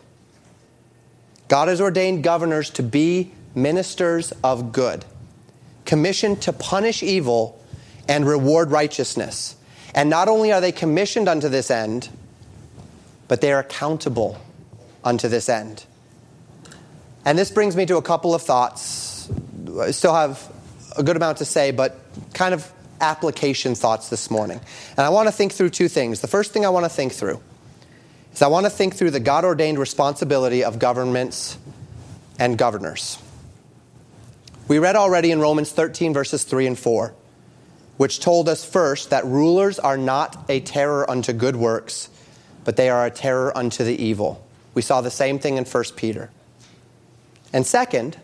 [1.49, 5.05] God has ordained governors to be ministers of good.
[5.85, 7.61] commissioned to punish evil
[8.07, 9.57] and reward righteousness.
[9.93, 12.11] And not only are they commissioned unto this end,
[13.29, 14.39] but they are accountable
[15.05, 15.85] unto this end.
[17.25, 19.31] And this brings me to a couple of thoughts.
[19.81, 20.51] I still have
[20.97, 22.01] a good amount to say, but
[22.35, 22.71] kind of
[23.01, 24.61] application thoughts this morning.
[24.97, 26.21] And I want to think through two things.
[26.21, 27.41] The first thing I want to think through
[28.33, 31.59] is I want to think through the God ordained responsibility of governments
[32.39, 33.19] and governors.
[34.69, 37.15] We read already in Romans 13, verses 3 and 4,
[37.97, 42.11] which told us first that rulers are not a terror unto good works,
[42.69, 44.47] but they are a terror unto the evil.
[44.75, 46.29] We saw the same thing in 1 Peter.
[47.51, 48.19] And second,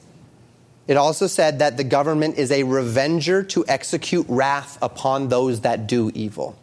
[0.86, 5.86] it also said that the government is a revenger to execute wrath upon those that
[5.86, 6.58] do evil.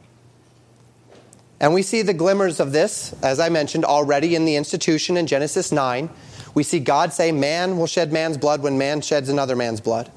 [1.60, 5.26] And we see the glimmers of this, as I mentioned, already in the institution in
[5.26, 6.08] Genesis 9.
[6.54, 10.12] We see God say, Man will shed man's blood when man sheds another man's blood.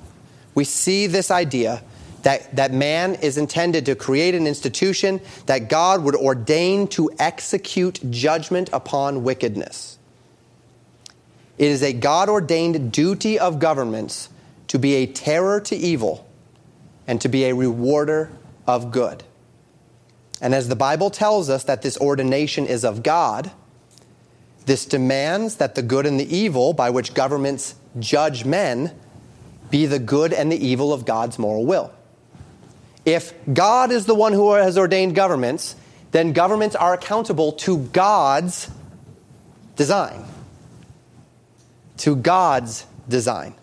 [0.55, 1.83] We see this idea
[2.25, 8.01] that, that man is intended to create an institution that God would ordain to execute
[8.11, 9.99] judgment upon wickedness.
[11.59, 14.31] It is a God ordained duty of governments
[14.69, 16.27] to be a terror to evil
[17.07, 18.33] and to be a rewarder
[18.67, 19.23] of good.
[20.41, 23.53] And as the Bible tells us that this ordination is of God,
[24.65, 28.99] this demands that the good and the evil by which governments judge men
[29.71, 31.93] be the good and the evil of God's moral will.
[33.05, 35.77] If God is the one who has ordained governments,
[36.13, 38.71] then governments are accountable to God's
[39.77, 40.25] design.
[41.99, 43.55] To God's design.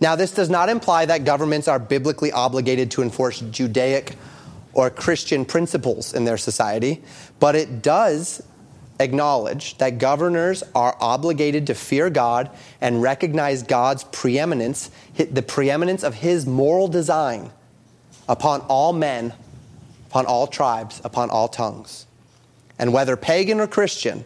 [0.00, 4.16] Now, this does not imply that governments are biblically obligated to enforce Judaic
[4.72, 7.02] or Christian principles in their society,
[7.38, 8.42] but it does
[8.98, 12.50] acknowledge that governors are obligated to fear God
[12.80, 17.50] and recognize God's preeminence, the preeminence of his moral design
[18.30, 19.34] upon all men,
[20.08, 22.06] upon all tribes, upon all tongues.
[22.78, 24.24] And whether pagan or Christian,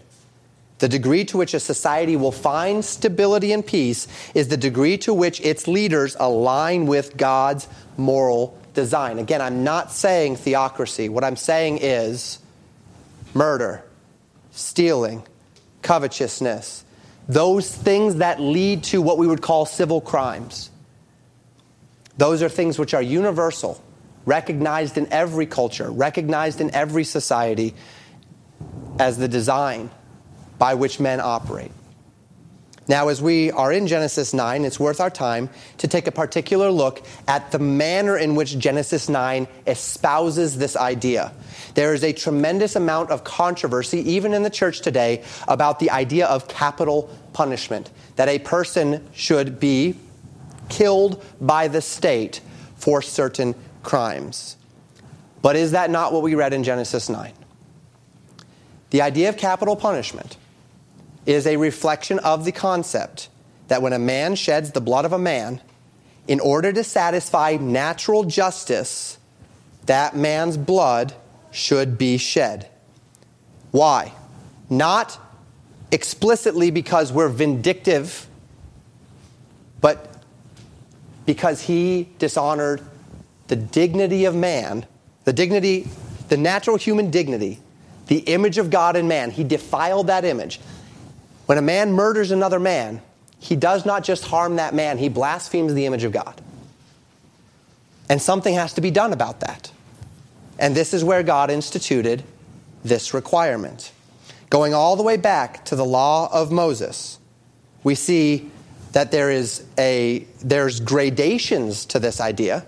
[0.79, 5.15] the degree to which a society will find stability and peace is the degree to
[5.15, 9.19] which its leaders align with God's moral design.
[9.19, 11.09] Again, I'm not saying theocracy.
[11.09, 12.41] What I'm saying is
[13.33, 13.83] murder,
[14.53, 15.23] stealing,
[15.81, 16.85] covetousness,
[17.27, 20.71] those things that lead to what we would call civil crimes.
[22.19, 23.83] Those are things which are universal,
[24.25, 27.75] recognized in every culture, recognized in every society
[28.99, 29.91] as the design
[30.59, 31.71] by which men operate.
[32.87, 35.49] Now, as we are in Genesis 9, it's worth our time
[35.79, 41.33] to take a particular look at the manner in which Genesis 9 espouses this idea.
[41.75, 46.27] There is a tremendous amount of controversy, even in the church today, about the idea
[46.27, 49.97] of capital punishment, that a person should be
[50.69, 52.43] killed by the state
[52.77, 53.55] for certain
[53.85, 54.57] crimes.
[55.43, 57.33] But is that not what we read in Genesis 9?
[58.91, 60.37] The idea of capital punishment
[61.27, 63.29] is a reflection of the concept
[63.69, 65.61] that when a man sheds the blood of a man,
[66.27, 69.19] in order to satisfy natural justice,
[69.87, 71.15] that man's blood
[71.51, 72.69] should be shed.
[73.71, 74.13] Why?
[74.71, 75.19] Not
[75.91, 78.27] explicitly because we're vindictive,
[79.81, 80.23] but
[81.27, 82.81] because he dishonored
[83.49, 84.87] the dignity of man,
[85.25, 85.89] the dignity,
[86.29, 87.61] the natural human dignity,
[88.07, 89.31] the image of God in man.
[89.31, 90.61] He defiled that image.
[91.47, 93.03] When a man murders another man,
[93.39, 96.41] he does not just harm that man, he blasphemes the image of God.
[98.09, 99.71] And something has to be done about that.
[100.59, 102.23] And this is where God instituted
[102.85, 103.93] this requirement.
[104.51, 107.19] Going all the way back to the law of Moses,
[107.83, 108.51] we see
[108.93, 112.65] that there is a there's gradations to this idea.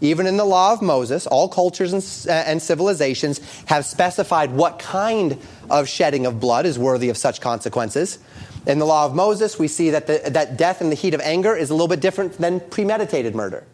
[0.00, 5.38] Even in the law of Moses, all cultures and, and civilizations have specified what kind
[5.68, 8.18] of shedding of blood is worthy of such consequences.
[8.66, 11.20] In the law of Moses, we see that, the, that death in the heat of
[11.20, 13.64] anger is a little bit different than premeditated murder.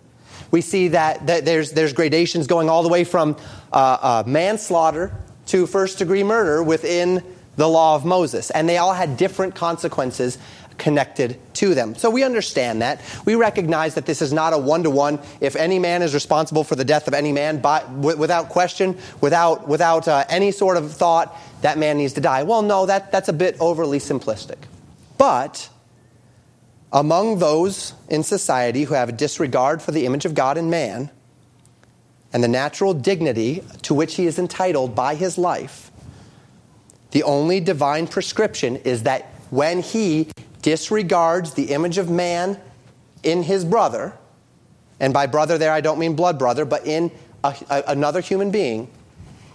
[0.50, 3.36] We see that, that there's, there's gradations going all the way from
[3.72, 5.12] uh, uh, manslaughter
[5.46, 7.22] to first degree murder within
[7.56, 8.50] the law of Moses.
[8.50, 10.38] And they all had different consequences
[10.78, 11.94] connected to them.
[11.94, 13.00] So we understand that.
[13.24, 15.20] We recognize that this is not a one to one.
[15.40, 18.98] If any man is responsible for the death of any man, by, w- without question,
[19.20, 22.42] without, without uh, any sort of thought, that man needs to die.
[22.42, 24.58] Well, no, that, that's a bit overly simplistic.
[25.16, 25.68] But
[26.92, 31.10] among those in society who have a disregard for the image of God in man
[32.32, 35.90] and the natural dignity to which he is entitled by his life,
[37.12, 40.28] the only divine prescription is that when he
[40.64, 42.58] disregards the image of man
[43.22, 44.14] in his brother
[44.98, 47.10] and by brother there I don't mean blood brother, but in
[47.42, 48.88] a, a, another human being,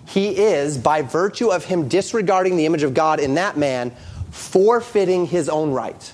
[0.05, 3.89] he is, by virtue of him disregarding the image of God in that man,
[4.29, 6.13] forfeiting his own right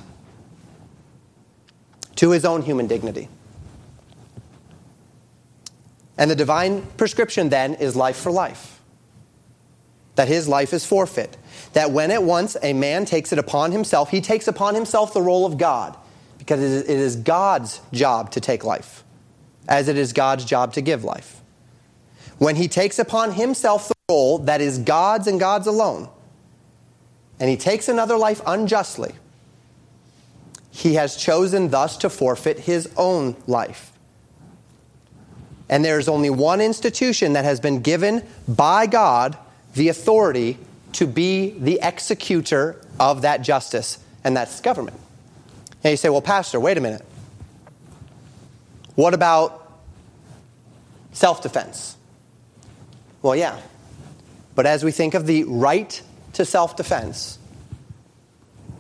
[2.16, 3.28] to his own human dignity.
[6.18, 8.75] And the divine prescription then is life for life.
[10.16, 11.38] That his life is forfeit.
[11.74, 15.22] That when at once a man takes it upon himself, he takes upon himself the
[15.22, 15.98] role of God,
[16.38, 19.04] because it is God's job to take life,
[19.68, 21.42] as it is God's job to give life.
[22.38, 26.10] When he takes upon himself the role that is God's and God's alone,
[27.40, 29.14] and he takes another life unjustly,
[30.72, 33.92] he has chosen thus to forfeit his own life.
[35.68, 39.38] And there is only one institution that has been given by God
[39.76, 40.58] the authority
[40.94, 44.98] to be the executor of that justice, and that's government.
[45.84, 47.06] And you say, well, Pastor, wait a minute.
[48.96, 49.80] What about
[51.12, 51.98] self defense?
[53.22, 53.60] Well, yeah.
[54.56, 56.02] But as we think of the right
[56.34, 57.38] to self defense,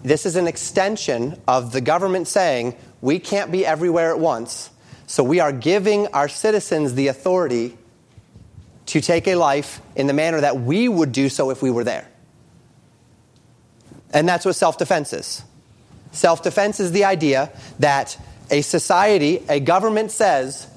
[0.03, 4.69] this is an extension of the government saying we can't be everywhere at once.
[5.07, 7.77] So we are giving our citizens the authority
[8.87, 11.83] to take a life in the manner that we would do so if we were
[11.83, 12.07] there.
[14.13, 15.43] And that's what self defense is.
[16.11, 18.17] Self defense is the idea that
[18.49, 20.67] a society, a government says,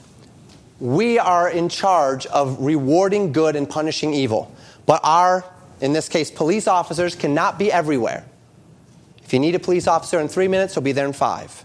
[0.80, 4.52] we are in charge of rewarding good and punishing evil.
[4.86, 5.44] But our,
[5.80, 8.24] in this case, police officers cannot be everywhere.
[9.22, 11.64] If you need a police officer in three minutes, he'll be there in five.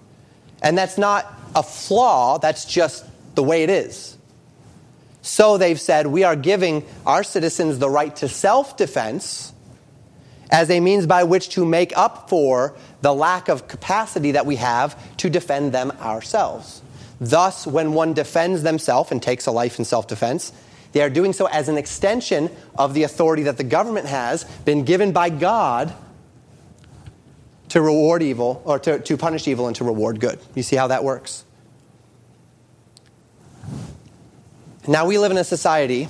[0.62, 4.13] And that's not a flaw, that's just the way it is.
[5.24, 9.54] So they've said we are giving our citizens the right to self defense
[10.52, 14.58] as a means by which to make up for the lack of capacity that we
[14.58, 16.82] have to defend them ourselves.
[17.20, 20.52] Thus, when one defends themselves and takes a life in self defense,
[20.92, 24.84] they are doing so as an extension of the authority that the government has been
[24.84, 25.94] given by God
[27.70, 30.38] to reward evil, or to, to punish evil and to reward good.
[30.54, 31.44] You see how that works?
[34.88, 36.10] Now, we live in a society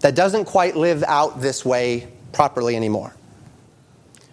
[0.00, 3.14] that doesn't quite live out this way properly anymore.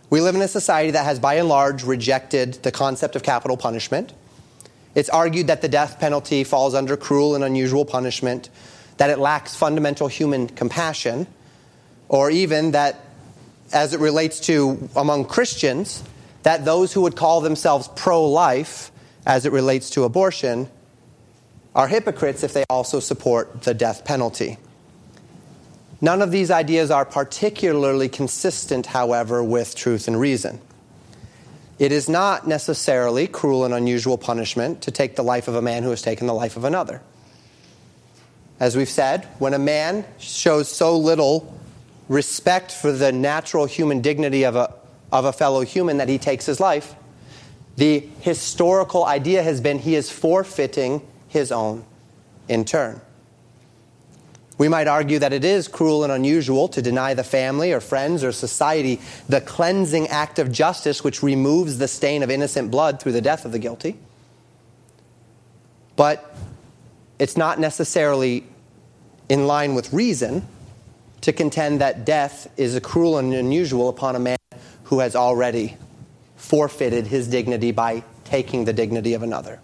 [0.09, 3.57] We live in a society that has, by and large, rejected the concept of capital
[3.57, 4.13] punishment.
[4.95, 8.49] It's argued that the death penalty falls under cruel and unusual punishment,
[8.97, 11.27] that it lacks fundamental human compassion,
[12.07, 13.01] or even that
[13.73, 16.01] as it relates to among Christians,
[16.43, 18.91] that those who would call themselves pro life,
[19.25, 20.69] as it relates to abortion,
[21.75, 24.57] are hypocrites if they also support the death penalty.
[26.01, 30.59] None of these ideas are particularly consistent, however, with truth and reason.
[31.79, 35.83] It is not necessarily cruel and unusual punishment to take the life of a man
[35.83, 37.01] who has taken the life of another.
[38.59, 41.57] As we've said, when a man shows so little
[42.07, 44.73] respect for the natural human dignity of a,
[45.11, 46.95] of a fellow human that he takes his life,
[47.77, 51.01] the historical idea has been he is forfeiting
[51.33, 51.83] his own
[52.47, 53.01] in turn.
[54.59, 58.23] We might argue that it is cruel and unusual to deny the family or friends
[58.23, 63.13] or society the cleansing act of justice which removes the stain of innocent blood through
[63.13, 63.97] the death of the guilty.
[65.95, 66.35] But
[67.17, 68.45] it's not necessarily
[69.27, 70.47] in line with reason
[71.21, 74.37] to contend that death is cruel and unusual upon a man
[74.83, 75.77] who has already
[76.35, 79.59] forfeited his dignity by taking the dignity of another.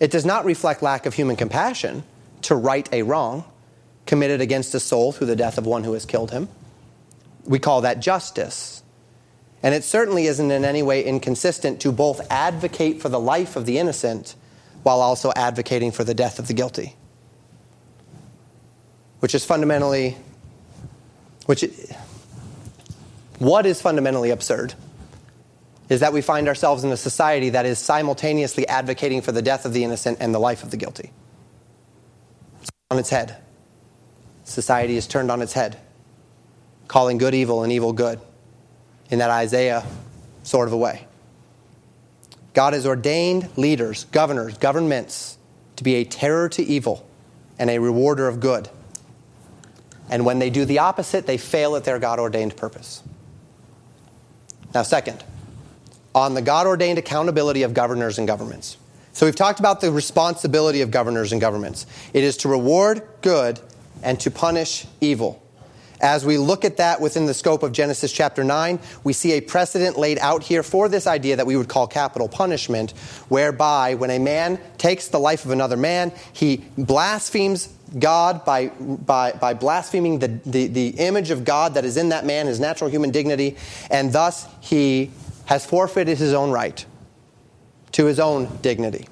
[0.00, 2.04] It does not reflect lack of human compassion
[2.42, 3.44] to right a wrong
[4.06, 6.48] committed against a soul through the death of one who has killed him.
[7.44, 8.82] We call that justice.
[9.62, 13.64] And it certainly isn't in any way inconsistent to both advocate for the life of
[13.64, 14.34] the innocent
[14.82, 16.96] while also advocating for the death of the guilty
[19.22, 20.16] which is fundamentally,
[21.46, 21.64] which,
[23.38, 24.74] what is fundamentally absurd
[25.92, 29.66] is that we find ourselves in a society that is simultaneously advocating for the death
[29.66, 31.12] of the innocent and the life of the guilty.
[32.62, 33.36] It's on its head.
[34.44, 35.78] Society is turned on its head,
[36.88, 38.18] calling good evil and evil good
[39.10, 39.84] in that Isaiah
[40.42, 41.06] sort of a way.
[42.54, 45.36] God has ordained leaders, governors, governments
[45.76, 47.06] to be a terror to evil
[47.58, 48.70] and a rewarder of good.
[50.08, 53.02] And when they do the opposite, they fail at their God ordained purpose.
[54.74, 55.22] Now, second,
[56.14, 58.76] on the God ordained accountability of governors and governments.
[59.14, 63.60] So, we've talked about the responsibility of governors and governments it is to reward good
[64.02, 65.42] and to punish evil.
[66.02, 69.40] As we look at that within the scope of Genesis chapter 9, we see a
[69.40, 72.90] precedent laid out here for this idea that we would call capital punishment,
[73.28, 79.30] whereby when a man takes the life of another man, he blasphemes God by, by,
[79.32, 82.90] by blaspheming the, the, the image of God that is in that man, his natural
[82.90, 83.56] human dignity,
[83.88, 85.12] and thus he
[85.52, 86.86] has forfeited his own right
[87.90, 89.06] to his own dignity.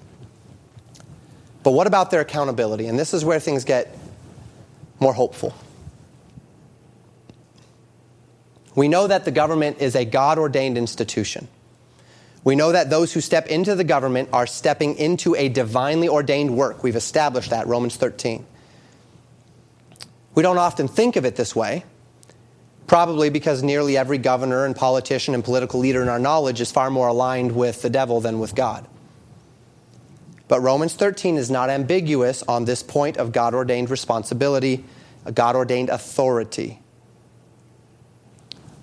[1.63, 2.87] But what about their accountability?
[2.87, 3.95] And this is where things get
[5.01, 5.55] more hopeful.
[8.75, 11.47] We know that the government is a God ordained institution.
[12.43, 16.57] We know that those who step into the government are stepping into a divinely ordained
[16.57, 16.83] work.
[16.83, 18.47] We've established that, Romans 13.
[20.35, 21.85] We don't often think of it this way,
[22.87, 26.91] probably because nearly every governor and politician and political leader in our knowledge is far
[26.91, 28.87] more aligned with the devil than with God.
[30.49, 34.85] But Romans 13 is not ambiguous on this point of God ordained responsibility,
[35.25, 36.81] a God ordained authority.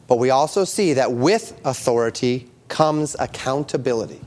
[0.07, 4.21] But we also see that with authority comes accountability.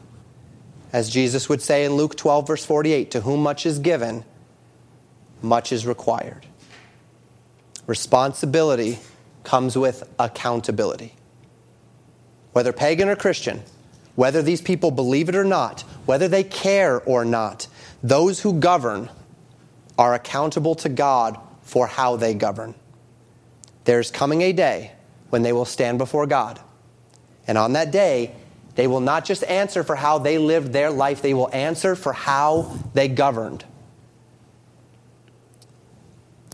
[0.93, 4.25] As Jesus would say in Luke 12, verse 48, to whom much is given,
[5.41, 6.45] much is required.
[7.87, 8.99] Responsibility
[9.45, 11.14] comes with accountability.
[12.53, 13.62] Whether pagan or Christian,
[14.16, 17.68] whether these people believe it or not, whether they care or not,
[18.03, 19.09] those who govern
[19.99, 22.74] are accountable to God for how they govern.
[23.84, 24.93] There's coming a day
[25.30, 26.61] when they will stand before God.
[27.47, 28.34] And on that day,
[28.74, 32.12] they will not just answer for how they lived their life, they will answer for
[32.12, 33.64] how they governed.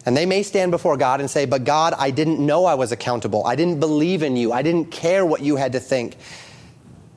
[0.07, 2.92] And they may stand before God and say, But God, I didn't know I was
[2.92, 3.44] accountable.
[3.44, 4.52] I didn't believe in you.
[4.52, 6.16] I didn't care what you had to think.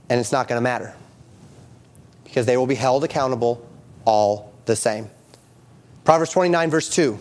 [0.09, 0.95] And it's not going to matter
[2.23, 3.67] because they will be held accountable
[4.05, 5.09] all the same.
[6.03, 7.19] Proverbs 29, verse 2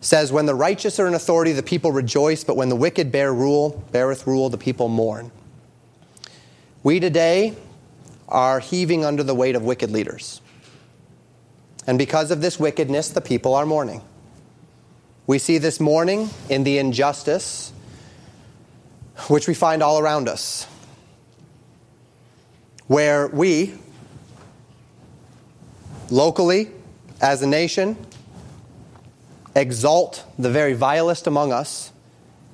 [0.00, 3.34] says, When the righteous are in authority, the people rejoice, but when the wicked bear
[3.34, 5.30] rule, beareth rule, the people mourn.
[6.82, 7.54] We today
[8.28, 10.40] are heaving under the weight of wicked leaders.
[11.86, 14.02] And because of this wickedness, the people are mourning.
[15.26, 17.72] We see this mourning in the injustice
[19.28, 20.66] which we find all around us,
[22.86, 23.74] where we,
[26.10, 26.70] locally,
[27.20, 27.96] as a nation,
[29.54, 31.92] exalt the very vilest among us,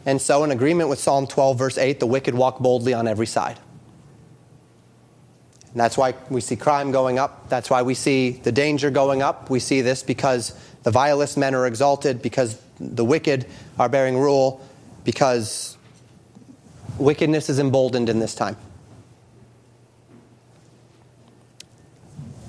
[0.04, 3.26] and so, in agreement with Psalm 12, verse 8, the wicked walk boldly on every
[3.26, 3.58] side.
[5.72, 7.48] And that's why we see crime going up.
[7.48, 9.48] That's why we see the danger going up.
[9.48, 13.46] We see this because the vilest men are exalted, because the wicked
[13.78, 14.60] are bearing rule,
[15.04, 15.76] because
[16.98, 18.56] wickedness is emboldened in this time.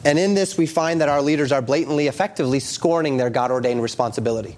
[0.05, 3.81] And in this, we find that our leaders are blatantly, effectively scorning their God ordained
[3.81, 4.57] responsibility.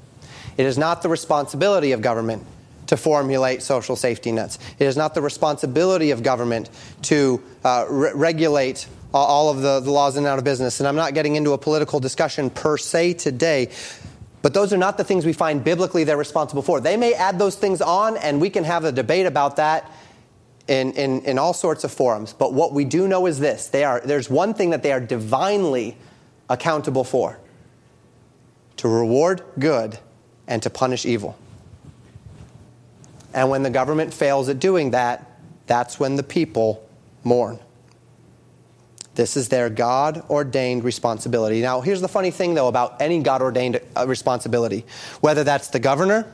[0.58, 2.44] It is not the responsibility of government
[2.88, 4.58] to formulate social safety nets.
[4.80, 6.70] It is not the responsibility of government
[7.04, 8.88] to uh, re- regulate
[9.20, 10.80] all of the, the laws in and out of business.
[10.80, 13.70] And I'm not getting into a political discussion per se today,
[14.42, 16.80] but those are not the things we find biblically they're responsible for.
[16.80, 19.92] They may add those things on, and we can have a debate about that
[20.68, 22.34] in, in, in all sorts of forums.
[22.34, 25.00] But what we do know is this they are, there's one thing that they are
[25.00, 25.98] divinely
[26.50, 27.40] accountable for
[28.78, 29.98] to reward good
[30.48, 31.38] and to punish evil.
[33.34, 36.88] And when the government fails at doing that, that's when the people
[37.24, 37.60] mourn.
[39.16, 41.62] This is their God ordained responsibility.
[41.62, 44.86] Now, here's the funny thing, though, about any God ordained uh, responsibility
[45.22, 46.32] whether that's the governor,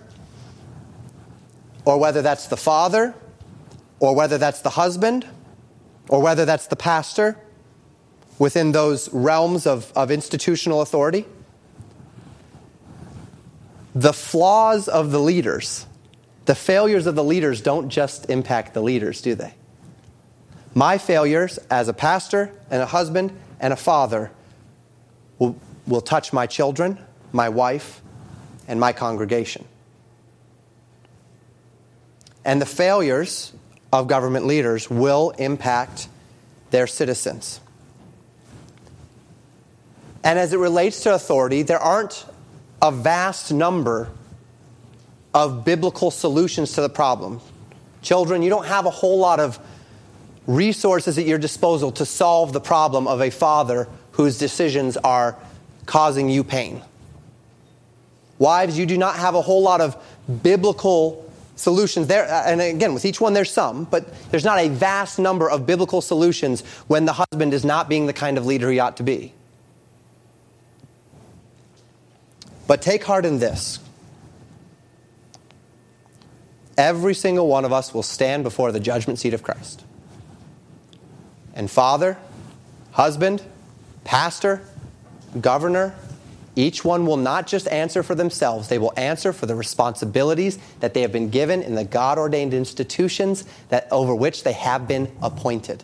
[1.85, 3.13] or whether that's the father,
[3.99, 5.27] or whether that's the husband,
[6.09, 7.37] or whether that's the pastor
[8.39, 11.25] within those realms of, of institutional authority.
[13.93, 15.85] The flaws of the leaders,
[16.45, 19.53] the failures of the leaders don't just impact the leaders, do they?
[20.73, 24.31] My failures as a pastor and a husband and a father
[25.37, 25.55] will,
[25.85, 26.97] will touch my children,
[27.31, 28.01] my wife,
[28.67, 29.65] and my congregation.
[32.45, 33.53] And the failures
[33.91, 36.07] of government leaders will impact
[36.71, 37.59] their citizens.
[40.23, 42.25] And as it relates to authority, there aren't
[42.81, 44.09] a vast number
[45.33, 47.41] of biblical solutions to the problem.
[48.01, 49.59] Children, you don't have a whole lot of
[50.47, 55.37] resources at your disposal to solve the problem of a father whose decisions are
[55.85, 56.81] causing you pain.
[58.39, 59.95] Wives, you do not have a whole lot of
[60.41, 62.25] biblical solutions there.
[62.25, 65.65] Uh, and again, with each one, there's some, but there's not a vast number of
[65.65, 69.03] biblical solutions when the husband is not being the kind of leader he ought to
[69.03, 69.33] be.
[72.67, 73.79] But take heart in this
[76.77, 79.83] every single one of us will stand before the judgment seat of Christ.
[81.53, 82.17] And father,
[82.91, 83.43] husband,
[84.03, 84.61] pastor,
[85.39, 85.95] governor,
[86.55, 90.93] each one will not just answer for themselves, they will answer for the responsibilities that
[90.93, 95.11] they have been given in the God ordained institutions that, over which they have been
[95.21, 95.83] appointed.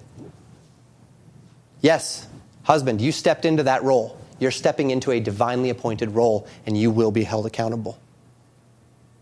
[1.82, 2.28] Yes,
[2.64, 4.20] husband, you stepped into that role.
[4.40, 7.98] You're stepping into a divinely appointed role, and you will be held accountable.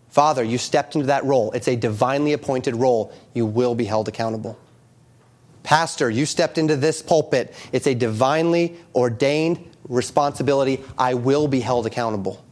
[0.10, 1.52] Father, you stepped into that role.
[1.52, 3.14] It's a divinely appointed role.
[3.34, 4.58] You will be held accountable.
[5.66, 7.54] Pastor, you stepped into this pulpit.
[7.72, 10.82] It's a divinely ordained responsibility.
[10.98, 12.46] I will be held accountable.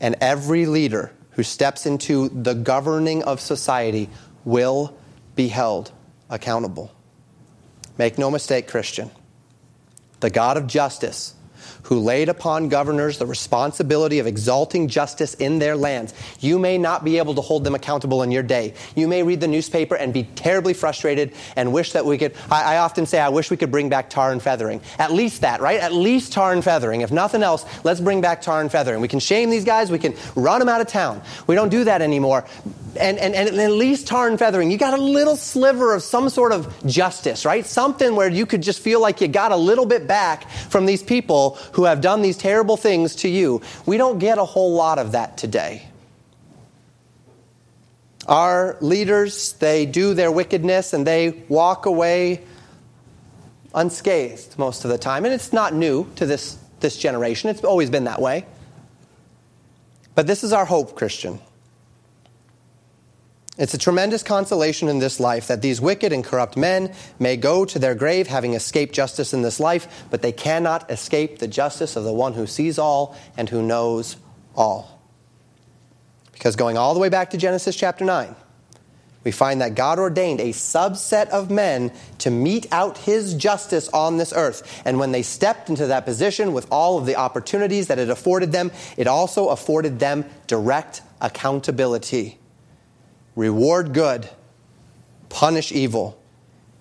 [0.00, 4.08] And every leader who steps into the governing of society
[4.44, 4.96] will
[5.36, 5.92] be held
[6.30, 6.92] accountable.
[7.98, 9.10] Make no mistake, Christian.
[10.20, 11.34] The God of justice
[11.84, 16.14] who laid upon governors the responsibility of exalting justice in their lands.
[16.40, 18.74] You may not be able to hold them accountable in your day.
[18.94, 22.34] You may read the newspaper and be terribly frustrated and wish that we could.
[22.50, 24.80] I, I, often say, I wish we could bring back tar and feathering.
[24.98, 25.80] At least that, right?
[25.80, 27.00] At least tar and feathering.
[27.00, 29.00] If nothing else, let's bring back tar and feathering.
[29.00, 31.22] We can shame these guys, we can run them out of town.
[31.46, 32.44] We don't do that anymore.
[32.98, 36.28] And, and, and at least tar and feathering, you got a little sliver of some
[36.28, 37.64] sort of justice, right?
[37.64, 41.02] Something where you could just feel like you got a little bit back from these
[41.02, 43.62] people who have done these terrible things to you.
[43.86, 45.86] We don't get a whole lot of that today.
[48.26, 52.42] Our leaders, they do their wickedness and they walk away
[53.74, 55.24] unscathed most of the time.
[55.24, 58.44] And it's not new to this, this generation, it's always been that way.
[60.14, 61.38] But this is our hope, Christian.
[63.58, 67.64] It's a tremendous consolation in this life that these wicked and corrupt men may go
[67.64, 71.96] to their grave having escaped justice in this life, but they cannot escape the justice
[71.96, 74.16] of the one who sees all and who knows
[74.54, 75.02] all.
[76.32, 78.36] Because going all the way back to Genesis chapter 9,
[79.24, 84.18] we find that God ordained a subset of men to mete out his justice on
[84.18, 84.82] this earth.
[84.84, 88.52] And when they stepped into that position with all of the opportunities that it afforded
[88.52, 92.37] them, it also afforded them direct accountability
[93.38, 94.28] reward good,
[95.28, 96.17] punish evil.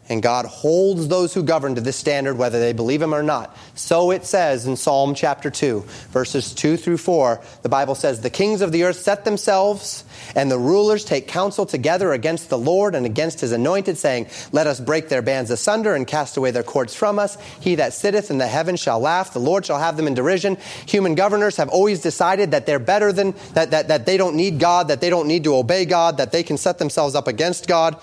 [0.10, 3.58] And God holds those who govern to this standard, whether they believe Him or not.
[3.76, 5.82] So it says in Psalm chapter 2,
[6.12, 10.50] verses 2 through 4, the Bible says, The kings of the earth set themselves, and
[10.50, 14.80] the rulers take counsel together against the Lord and against His anointed, saying, Let us
[14.80, 17.38] break their bands asunder and cast away their cords from us.
[17.60, 20.58] He that sitteth in the heavens shall laugh, the Lord shall have them in derision.
[20.86, 24.58] Human governors have always decided that they're better than, that, that, that they don't need
[24.58, 27.68] God, that they don't need to obey God, that they can set themselves up against
[27.68, 28.02] God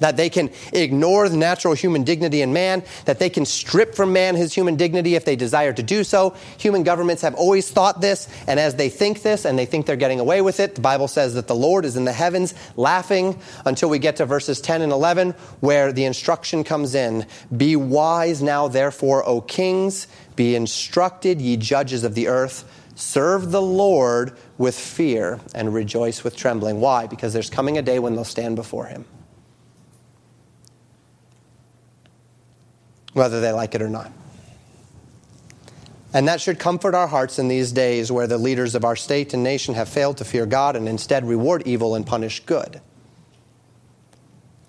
[0.00, 4.12] that they can ignore the natural human dignity in man, that they can strip from
[4.12, 6.34] man his human dignity if they desire to do so.
[6.58, 9.96] Human governments have always thought this, and as they think this and they think they're
[9.96, 13.38] getting away with it, the Bible says that the Lord is in the heavens laughing
[13.64, 17.26] until we get to verses 10 and 11, where the instruction comes in
[17.56, 22.64] Be wise now, therefore, O kings, be instructed, ye judges of the earth.
[22.94, 26.80] Serve the Lord with fear and rejoice with trembling.
[26.80, 27.06] Why?
[27.06, 29.04] Because there's coming a day when they'll stand before him.
[33.16, 34.12] Whether they like it or not.
[36.12, 39.32] And that should comfort our hearts in these days where the leaders of our state
[39.32, 42.80] and nation have failed to fear God and instead reward evil and punish good.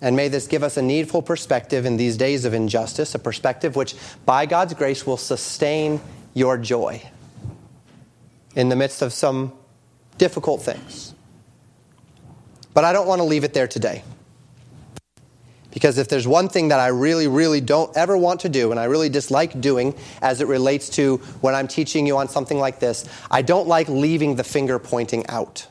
[0.00, 3.76] And may this give us a needful perspective in these days of injustice, a perspective
[3.76, 3.94] which,
[4.24, 6.00] by God's grace, will sustain
[6.32, 7.02] your joy
[8.54, 9.52] in the midst of some
[10.16, 11.12] difficult things.
[12.72, 14.04] But I don't want to leave it there today.
[15.78, 18.80] Because if there's one thing that I really, really don't ever want to do, and
[18.80, 22.80] I really dislike doing as it relates to when I'm teaching you on something like
[22.80, 25.68] this, I don't like leaving the finger pointing out.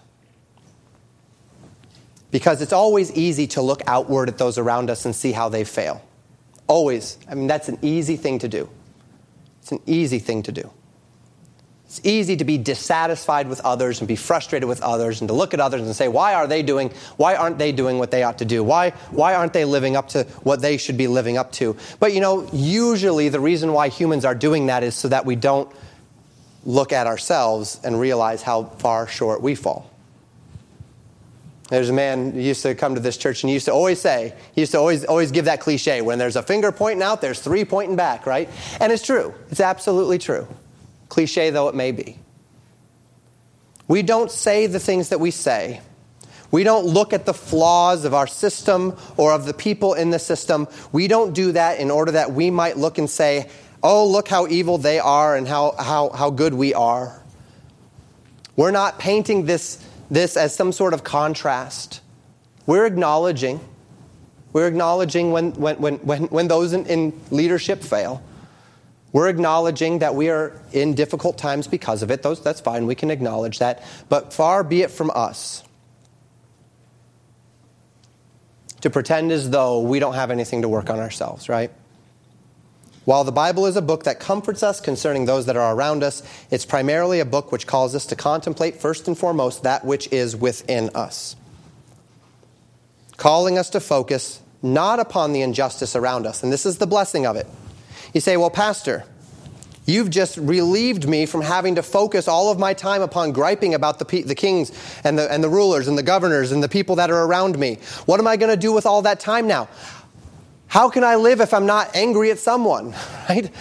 [2.32, 5.66] Because it's always easy to look outward at those around us and see how they
[5.66, 6.02] fail.
[6.68, 7.18] Always.
[7.30, 8.70] I mean, that's an easy thing to do.
[9.60, 10.72] It's an easy thing to do.
[11.88, 15.54] It's easy to be dissatisfied with others and be frustrated with others and to look
[15.54, 18.40] at others and say, why are they doing, why aren't they doing what they ought
[18.40, 18.62] to do?
[18.62, 21.78] Why, why aren't they living up to what they should be living up to?
[22.02, 25.38] But you know, usually the reason why humans are doing that is so that we
[25.38, 25.74] don't
[26.66, 29.90] look at ourselves and realize how far short we fall.
[31.70, 34.02] There's a man who used to come to this church and he used to always
[34.02, 37.22] say, he used to always, always give that cliche when there's a finger pointing out,
[37.22, 38.50] there's three pointing back, right?
[38.82, 39.34] And it's true.
[39.50, 40.50] It's absolutely true
[41.10, 42.20] cliche though it may be.
[43.88, 45.82] We don't say the things that we say.
[46.52, 50.20] We don't look at the flaws of our system or of the people in the
[50.20, 50.68] system.
[50.92, 53.50] We don't do that in order that we might look and say,
[53.84, 57.22] oh, look how evil they are and how, how, how good we are.
[58.56, 62.02] We're not painting this, this as some sort of contrast.
[62.66, 63.60] We're acknowledging,
[64.52, 68.24] we're acknowledging when, when, when, when, when those in, in leadership fail.
[69.18, 72.22] We're acknowledging that we are in difficult times because of it.
[72.22, 72.86] Those, that's fine.
[72.86, 73.84] We can acknowledge that.
[74.10, 75.64] But far be it from us
[78.82, 81.72] to pretend as though we don't have anything to work on ourselves, right?
[83.06, 86.22] While the Bible is a book that comforts us concerning those that are around us,
[86.52, 90.36] it's primarily a book which calls us to contemplate first and foremost that which is
[90.36, 91.36] within us.
[93.18, 96.44] Calling us to focus not upon the injustice around us.
[96.44, 97.48] And this is the blessing of it.
[98.14, 99.06] You say, Well, Pastor,
[99.88, 104.00] You've just relieved me from having to focus all of my time upon griping about
[104.00, 104.70] the, the kings
[105.06, 107.76] and the, and the rulers and the governors and the people that are around me.
[108.06, 109.70] What am I going to do with all that time now?
[110.68, 112.94] How can I live if I'm not angry at someone?
[113.30, 113.52] Right?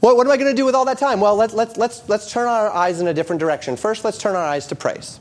[0.00, 1.20] What, what am I going to do with all that time?
[1.20, 3.76] Well, let's, let's, let's, let's turn our eyes in a different direction.
[3.76, 5.20] First, let's turn our eyes to praise.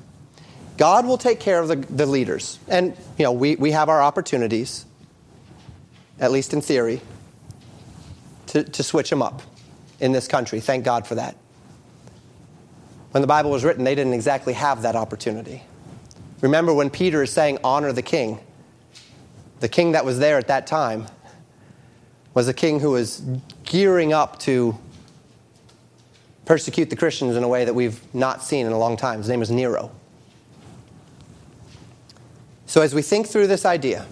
[0.78, 2.59] God will take care of the, the leaders.
[2.68, 4.86] And, you know, we, we have our opportunities,
[6.20, 7.01] at least in theory,
[8.56, 9.41] to, to switch them up
[9.99, 10.62] in this country.
[10.62, 11.36] Thank God for that.
[13.12, 15.62] When the Bible was written, they didn't exactly have that opportunity.
[16.39, 18.39] Remember when Peter is saying, honor the king?
[19.60, 21.08] The king that was there at that time
[22.34, 23.22] was a king who was
[23.66, 24.78] gearing up to
[26.45, 29.18] persecute the Christians in a way that we've not seen in a long time.
[29.18, 29.91] His name was Nero.
[32.68, 34.06] So, as we think through this idea,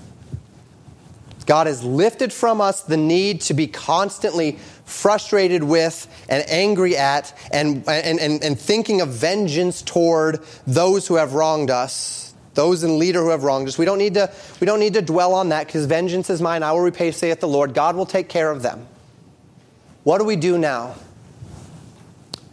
[1.46, 7.38] God has lifted from us the need to be constantly frustrated with and angry at
[7.52, 13.00] and, and, and, and thinking of vengeance toward those who have wronged us, those in
[13.00, 13.78] leader who have wronged us.
[13.78, 16.64] We don't need to, we don't need to dwell on that because vengeance is mine.
[16.64, 17.74] I will repay, saith the Lord.
[17.74, 18.88] God will take care of them.
[20.04, 20.96] What do we do now?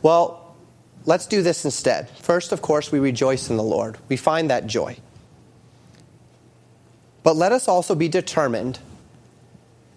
[0.03, 0.55] Well,
[1.05, 2.09] let's do this instead.
[2.11, 3.99] First, of course, we rejoice in the Lord.
[4.09, 4.97] We find that joy.
[7.23, 8.79] But let us also be determined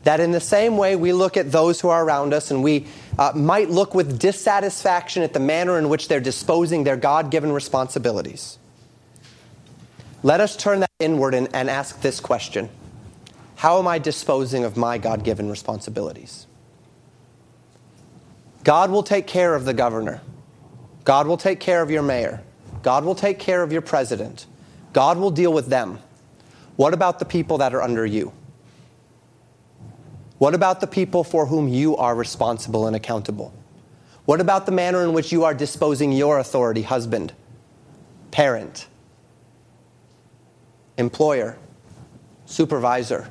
[0.03, 2.85] that in the same way we look at those who are around us and we
[3.17, 7.51] uh, might look with dissatisfaction at the manner in which they're disposing their God given
[7.51, 8.57] responsibilities.
[10.21, 12.69] Let us turn that inward and, and ask this question
[13.55, 16.47] How am I disposing of my God given responsibilities?
[18.63, 20.21] God will take care of the governor.
[21.03, 22.41] God will take care of your mayor.
[22.81, 24.45] God will take care of your president.
[24.93, 25.99] God will deal with them.
[26.75, 28.33] What about the people that are under you?
[30.37, 33.53] What about the people for whom you are responsible and accountable?
[34.25, 37.33] What about the manner in which you are disposing your authority, husband,
[38.31, 38.87] parent,
[40.97, 41.57] employer,
[42.45, 43.29] supervisor?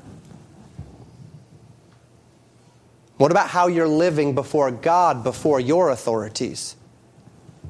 [3.17, 6.77] What about how you're living before God, before your authorities?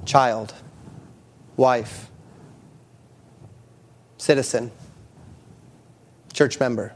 [0.05, 0.55] Child,
[1.57, 2.11] wife,
[4.19, 4.71] citizen,
[6.33, 6.95] church member.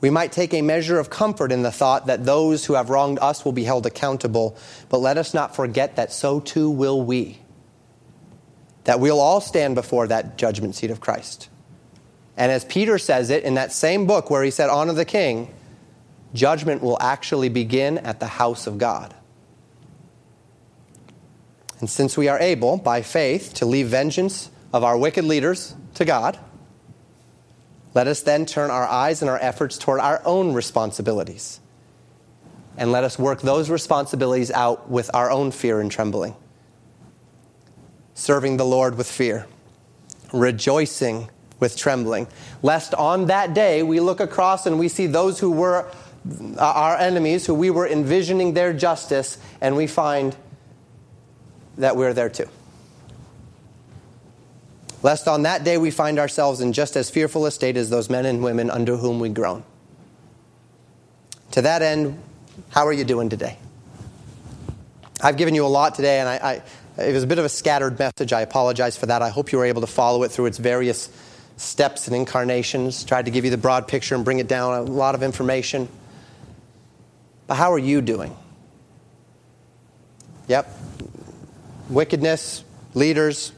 [0.00, 3.20] We might take a measure of comfort in the thought that those who have wronged
[3.20, 4.56] us will be held accountable,
[4.88, 7.38] but let us not forget that so too will we.
[8.84, 11.48] That we'll all stand before that judgment seat of Christ.
[12.36, 15.54] And as Peter says it in that same book where he said, Honor the king,
[16.34, 19.14] judgment will actually begin at the house of God.
[21.78, 26.04] And since we are able, by faith, to leave vengeance of our wicked leaders to
[26.04, 26.38] God,
[27.94, 31.60] let us then turn our eyes and our efforts toward our own responsibilities.
[32.76, 36.34] And let us work those responsibilities out with our own fear and trembling.
[38.14, 39.46] Serving the Lord with fear,
[40.32, 41.28] rejoicing
[41.60, 42.28] with trembling,
[42.62, 45.86] lest on that day we look across and we see those who were
[46.56, 50.36] uh, our enemies, who we were envisioning their justice, and we find
[51.76, 52.48] that we're there too
[55.02, 58.08] lest on that day we find ourselves in just as fearful a state as those
[58.08, 59.64] men and women under whom we groan.
[61.52, 62.18] To that end,
[62.70, 63.58] how are you doing today?
[65.22, 66.62] I've given you a lot today, and I,
[66.98, 68.32] I, it was a bit of a scattered message.
[68.32, 69.22] I apologize for that.
[69.22, 71.10] I hope you were able to follow it through its various
[71.56, 73.04] steps and incarnations.
[73.04, 75.88] Tried to give you the broad picture and bring it down, a lot of information.
[77.46, 78.36] But how are you doing?
[80.48, 80.68] Yep.
[81.88, 83.52] Wickedness, leaders,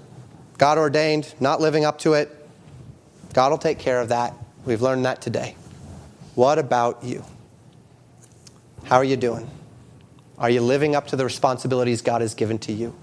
[0.58, 2.30] God ordained, not living up to it.
[3.32, 4.34] God will take care of that.
[4.64, 5.56] We've learned that today.
[6.34, 7.24] What about you?
[8.84, 9.50] How are you doing?
[10.38, 12.94] Are you living up to the responsibilities God has given to you?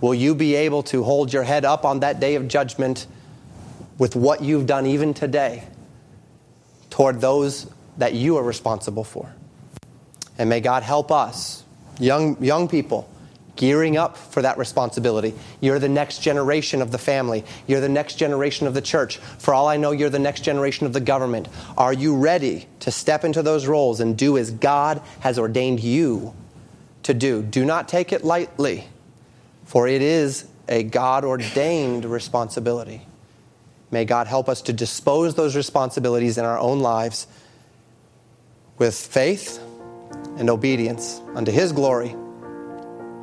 [0.00, 3.06] Will you be able to hold your head up on that day of judgment
[3.98, 5.64] with what you've done even today
[6.88, 9.34] toward those that you are responsible for?
[10.38, 11.64] And may God help us,
[11.98, 13.09] young, young people,
[13.60, 15.34] gearing up for that responsibility.
[15.60, 17.44] You're the next generation of the family.
[17.66, 19.18] You're the next generation of the church.
[19.18, 21.46] For all I know, you're the next generation of the government.
[21.76, 26.34] Are you ready to step into those roles and do as God has ordained you
[27.02, 27.42] to do?
[27.42, 28.88] Do not take it lightly,
[29.66, 33.06] for it is a God ordained responsibility.
[33.90, 37.26] May God help us to dispose those responsibilities in our own lives
[38.78, 39.62] with faith
[40.38, 42.16] and obedience unto His glory